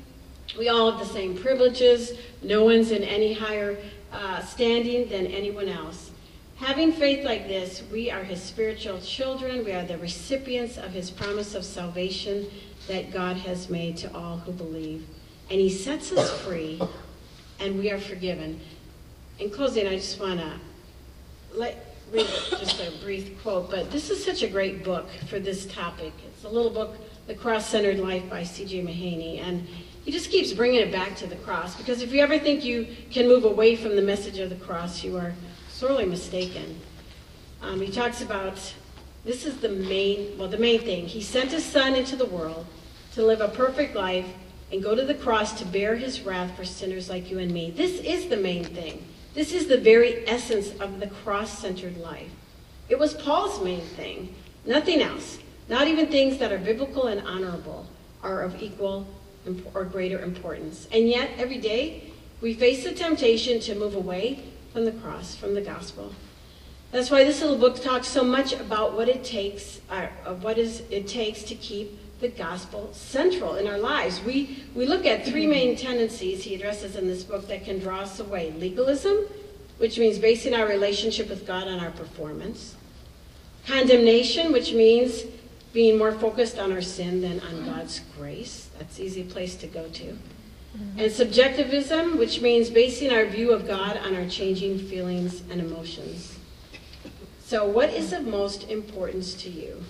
We 0.57 0.69
all 0.69 0.91
have 0.91 0.99
the 0.99 1.13
same 1.13 1.37
privileges. 1.37 2.13
No 2.41 2.65
one's 2.65 2.91
in 2.91 3.03
any 3.03 3.33
higher 3.33 3.77
uh, 4.11 4.41
standing 4.41 5.07
than 5.09 5.27
anyone 5.27 5.69
else. 5.69 6.11
Having 6.55 6.93
faith 6.93 7.23
like 7.23 7.47
this, 7.47 7.83
we 7.91 8.09
are 8.09 8.23
his 8.23 8.41
spiritual 8.41 8.99
children. 8.99 9.63
We 9.63 9.73
are 9.73 9.85
the 9.85 9.99
recipients 9.99 10.77
of 10.77 10.91
his 10.91 11.11
promise 11.11 11.53
of 11.53 11.63
salvation 11.63 12.47
that 12.87 13.11
God 13.11 13.37
has 13.37 13.69
made 13.69 13.97
to 13.97 14.13
all 14.15 14.37
who 14.37 14.51
believe. 14.51 15.05
And 15.51 15.59
he 15.59 15.69
sets 15.69 16.11
us 16.11 16.41
free, 16.41 16.81
and 17.59 17.77
we 17.77 17.91
are 17.91 17.99
forgiven. 17.99 18.59
In 19.39 19.51
closing, 19.51 19.87
I 19.87 19.97
just 19.97 20.19
want 20.19 20.39
to 20.39 20.59
read 22.11 22.25
just 22.25 22.79
a 22.79 22.91
brief 23.03 23.41
quote, 23.43 23.69
but 23.69 23.91
this 23.91 24.09
is 24.09 24.23
such 24.23 24.41
a 24.41 24.47
great 24.47 24.83
book 24.83 25.09
for 25.29 25.39
this 25.39 25.65
topic. 25.67 26.13
It's 26.27 26.43
a 26.43 26.49
little 26.49 26.71
book, 26.71 26.95
The 27.27 27.35
Cross-Centered 27.35 27.99
Life 27.99 28.29
by 28.29 28.43
C.J. 28.43 28.81
Mahaney, 28.81 29.41
and 29.41 29.67
he 30.07 30.13
just 30.13 30.31
keeps 30.31 30.53
bringing 30.53 30.79
it 30.79 30.89
back 30.89 31.17
to 31.17 31.27
the 31.27 31.35
cross, 31.35 31.75
because 31.75 32.01
if 32.01 32.13
you 32.13 32.21
ever 32.21 32.39
think 32.39 32.63
you 32.63 32.87
can 33.11 33.27
move 33.27 33.43
away 33.43 33.75
from 33.75 33.97
the 33.97 34.01
message 34.01 34.39
of 34.39 34.49
the 34.49 34.55
cross, 34.55 35.03
you 35.03 35.17
are 35.17 35.33
sorely 35.67 36.05
mistaken. 36.05 36.79
Um, 37.61 37.81
he 37.81 37.91
talks 37.91 38.21
about 38.21 38.73
this 39.25 39.45
is 39.45 39.57
the 39.57 39.67
main, 39.67 40.37
well, 40.37 40.47
the 40.47 40.57
main 40.57 40.79
thing. 40.79 41.07
He 41.07 41.21
sent 41.21 41.51
his 41.51 41.65
son 41.65 41.93
into 41.93 42.15
the 42.15 42.25
world 42.25 42.65
to 43.15 43.25
live 43.25 43.41
a 43.41 43.49
perfect 43.49 43.97
life 43.97 44.25
and 44.71 44.81
go 44.81 44.95
to 44.95 45.03
the 45.03 45.13
cross 45.13 45.51
to 45.59 45.65
bear 45.65 45.97
his 45.97 46.21
wrath 46.21 46.55
for 46.55 46.63
sinners 46.63 47.09
like 47.09 47.29
you 47.29 47.39
and 47.39 47.51
me. 47.51 47.71
This 47.71 47.99
is 47.99 48.29
the 48.29 48.37
main 48.37 48.63
thing. 48.63 49.05
This 49.33 49.51
is 49.51 49.67
the 49.67 49.77
very 49.77 50.25
essence 50.25 50.69
of 50.79 51.01
the 51.01 51.07
cross 51.07 51.59
centered 51.59 51.97
life. 51.97 52.31
It 52.87 52.97
was 52.97 53.13
Paul's 53.13 53.61
main 53.61 53.81
thing, 53.81 54.33
nothing 54.65 55.01
else. 55.01 55.39
Not 55.67 55.89
even 55.89 56.07
things 56.07 56.37
that 56.37 56.53
are 56.53 56.59
biblical 56.59 57.07
and 57.07 57.27
honorable 57.27 57.87
are 58.23 58.41
of 58.43 58.63
equal 58.63 59.05
or 59.73 59.83
greater 59.83 60.19
importance. 60.19 60.87
And 60.91 61.07
yet, 61.09 61.31
every 61.37 61.57
day, 61.57 62.11
we 62.41 62.53
face 62.53 62.83
the 62.83 62.91
temptation 62.93 63.59
to 63.61 63.75
move 63.75 63.95
away 63.95 64.43
from 64.73 64.85
the 64.85 64.91
cross, 64.91 65.35
from 65.35 65.53
the 65.53 65.61
gospel. 65.61 66.13
That's 66.91 67.11
why 67.11 67.23
this 67.23 67.41
little 67.41 67.57
book 67.57 67.81
talks 67.81 68.07
so 68.07 68.23
much 68.23 68.53
about 68.53 68.93
what 68.93 69.09
it 69.09 69.23
takes, 69.23 69.81
uh, 69.89 70.07
what 70.41 70.57
is 70.57 70.83
it 70.89 71.07
takes 71.07 71.43
to 71.43 71.55
keep 71.55 71.99
the 72.19 72.29
gospel 72.29 72.89
central 72.93 73.55
in 73.55 73.67
our 73.67 73.77
lives. 73.77 74.21
We, 74.21 74.63
we 74.73 74.85
look 74.85 75.05
at 75.05 75.25
three 75.25 75.45
main 75.45 75.75
tendencies 75.75 76.43
he 76.43 76.55
addresses 76.55 76.95
in 76.95 77.07
this 77.07 77.23
book 77.23 77.47
that 77.47 77.65
can 77.65 77.79
draw 77.79 77.99
us 78.01 78.19
away. 78.19 78.51
Legalism, 78.51 79.25
which 79.77 79.99
means 79.99 80.17
basing 80.17 80.53
our 80.53 80.67
relationship 80.67 81.29
with 81.29 81.45
God 81.45 81.67
on 81.67 81.79
our 81.79 81.91
performance. 81.91 82.75
Condemnation, 83.67 84.51
which 84.51 84.73
means 84.73 85.23
being 85.73 85.97
more 85.97 86.11
focused 86.11 86.57
on 86.57 86.71
our 86.71 86.81
sin 86.81 87.21
than 87.21 87.39
on 87.41 87.65
God's 87.65 88.01
grace. 88.17 88.66
That's 88.77 88.99
an 88.99 89.05
easy 89.05 89.23
place 89.23 89.55
to 89.57 89.67
go 89.67 89.87
to. 89.87 90.03
Mm-hmm. 90.03 90.99
And 90.99 91.11
subjectivism, 91.11 92.17
which 92.17 92.41
means 92.41 92.69
basing 92.69 93.11
our 93.11 93.25
view 93.25 93.51
of 93.51 93.67
God 93.67 93.97
on 93.97 94.15
our 94.15 94.27
changing 94.27 94.79
feelings 94.79 95.41
and 95.49 95.59
emotions. 95.61 96.37
So, 97.39 97.65
what 97.65 97.89
is 97.89 98.13
of 98.13 98.27
most 98.27 98.69
importance 98.69 99.33
to 99.35 99.49
you? 99.49 99.83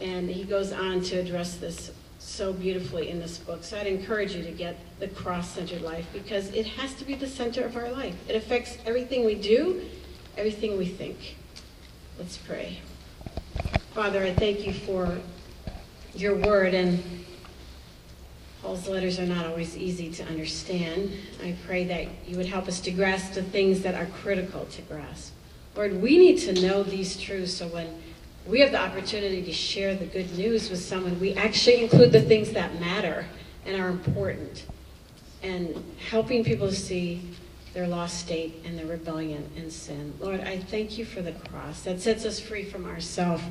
And 0.00 0.30
he 0.30 0.44
goes 0.44 0.72
on 0.72 1.02
to 1.02 1.16
address 1.16 1.56
this 1.56 1.90
so 2.18 2.52
beautifully 2.52 3.10
in 3.10 3.18
this 3.18 3.38
book. 3.38 3.64
So, 3.64 3.76
I'd 3.78 3.88
encourage 3.88 4.34
you 4.34 4.42
to 4.44 4.52
get 4.52 4.78
the 5.00 5.08
cross 5.08 5.50
centered 5.50 5.82
life 5.82 6.06
because 6.12 6.48
it 6.54 6.66
has 6.66 6.94
to 6.94 7.04
be 7.04 7.14
the 7.14 7.26
center 7.26 7.64
of 7.64 7.76
our 7.76 7.90
life. 7.90 8.14
It 8.28 8.36
affects 8.36 8.78
everything 8.86 9.24
we 9.26 9.34
do, 9.34 9.82
everything 10.38 10.78
we 10.78 10.86
think. 10.86 11.36
Let's 12.18 12.38
pray. 12.38 12.78
Father, 13.94 14.22
I 14.22 14.32
thank 14.32 14.64
you 14.64 14.72
for 14.72 15.18
your 16.14 16.36
word 16.36 16.72
and 16.74 17.02
Paul's 18.62 18.86
letters 18.88 19.18
are 19.18 19.26
not 19.26 19.46
always 19.46 19.76
easy 19.76 20.10
to 20.12 20.24
understand. 20.24 21.12
I 21.42 21.56
pray 21.66 21.84
that 21.84 22.06
you 22.26 22.36
would 22.36 22.46
help 22.46 22.68
us 22.68 22.80
to 22.80 22.90
grasp 22.90 23.32
the 23.32 23.42
things 23.42 23.80
that 23.82 23.94
are 23.94 24.06
critical 24.22 24.66
to 24.66 24.82
grasp. 24.82 25.32
Lord, 25.74 26.02
we 26.02 26.18
need 26.18 26.38
to 26.40 26.52
know 26.60 26.82
these 26.82 27.16
truths 27.16 27.54
so 27.54 27.68
when 27.68 28.02
we 28.46 28.60
have 28.60 28.72
the 28.72 28.80
opportunity 28.80 29.42
to 29.42 29.52
share 29.52 29.94
the 29.94 30.04
good 30.04 30.36
news 30.36 30.68
with 30.68 30.80
someone, 30.80 31.18
we 31.20 31.34
actually 31.34 31.82
include 31.82 32.12
the 32.12 32.20
things 32.20 32.50
that 32.52 32.78
matter 32.80 33.26
and 33.64 33.80
are 33.80 33.88
important. 33.88 34.66
And 35.42 35.82
helping 36.10 36.44
people 36.44 36.70
see 36.70 37.22
their 37.72 37.86
lost 37.86 38.18
state 38.18 38.62
and 38.66 38.78
their 38.78 38.86
rebellion 38.86 39.48
and 39.56 39.72
sin. 39.72 40.12
Lord, 40.20 40.40
I 40.40 40.58
thank 40.58 40.98
you 40.98 41.04
for 41.04 41.22
the 41.22 41.32
cross 41.32 41.82
that 41.82 42.00
sets 42.00 42.26
us 42.26 42.40
free 42.40 42.64
from 42.64 42.84
ourself 42.84 43.42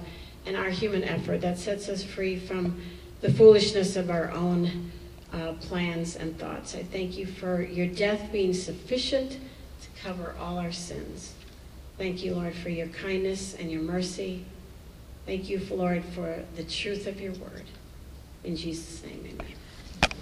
and 0.45 0.55
our 0.55 0.69
human 0.69 1.03
effort, 1.03 1.41
that 1.41 1.57
sets 1.57 1.89
us 1.89 2.03
free 2.03 2.37
from 2.37 2.81
the 3.21 3.31
foolishness 3.31 3.95
of 3.95 4.09
our 4.09 4.31
own 4.31 4.91
uh, 5.33 5.53
plans 5.53 6.15
and 6.15 6.37
thoughts. 6.37 6.75
I 6.75 6.83
thank 6.83 7.17
you 7.17 7.25
for 7.25 7.61
your 7.61 7.87
death 7.87 8.31
being 8.31 8.53
sufficient 8.53 9.31
to 9.33 10.01
cover 10.01 10.35
all 10.39 10.57
our 10.57 10.71
sins. 10.71 11.33
Thank 11.97 12.23
you, 12.23 12.35
Lord, 12.35 12.55
for 12.55 12.69
your 12.69 12.87
kindness 12.87 13.53
and 13.55 13.71
your 13.71 13.81
mercy. 13.81 14.45
Thank 15.25 15.49
you, 15.49 15.61
Lord, 15.69 16.03
for 16.03 16.43
the 16.55 16.63
truth 16.63 17.07
of 17.07 17.19
your 17.19 17.33
word. 17.33 17.65
In 18.43 18.55
Jesus' 18.55 19.03
name, 19.03 19.23
amen. 19.25 19.58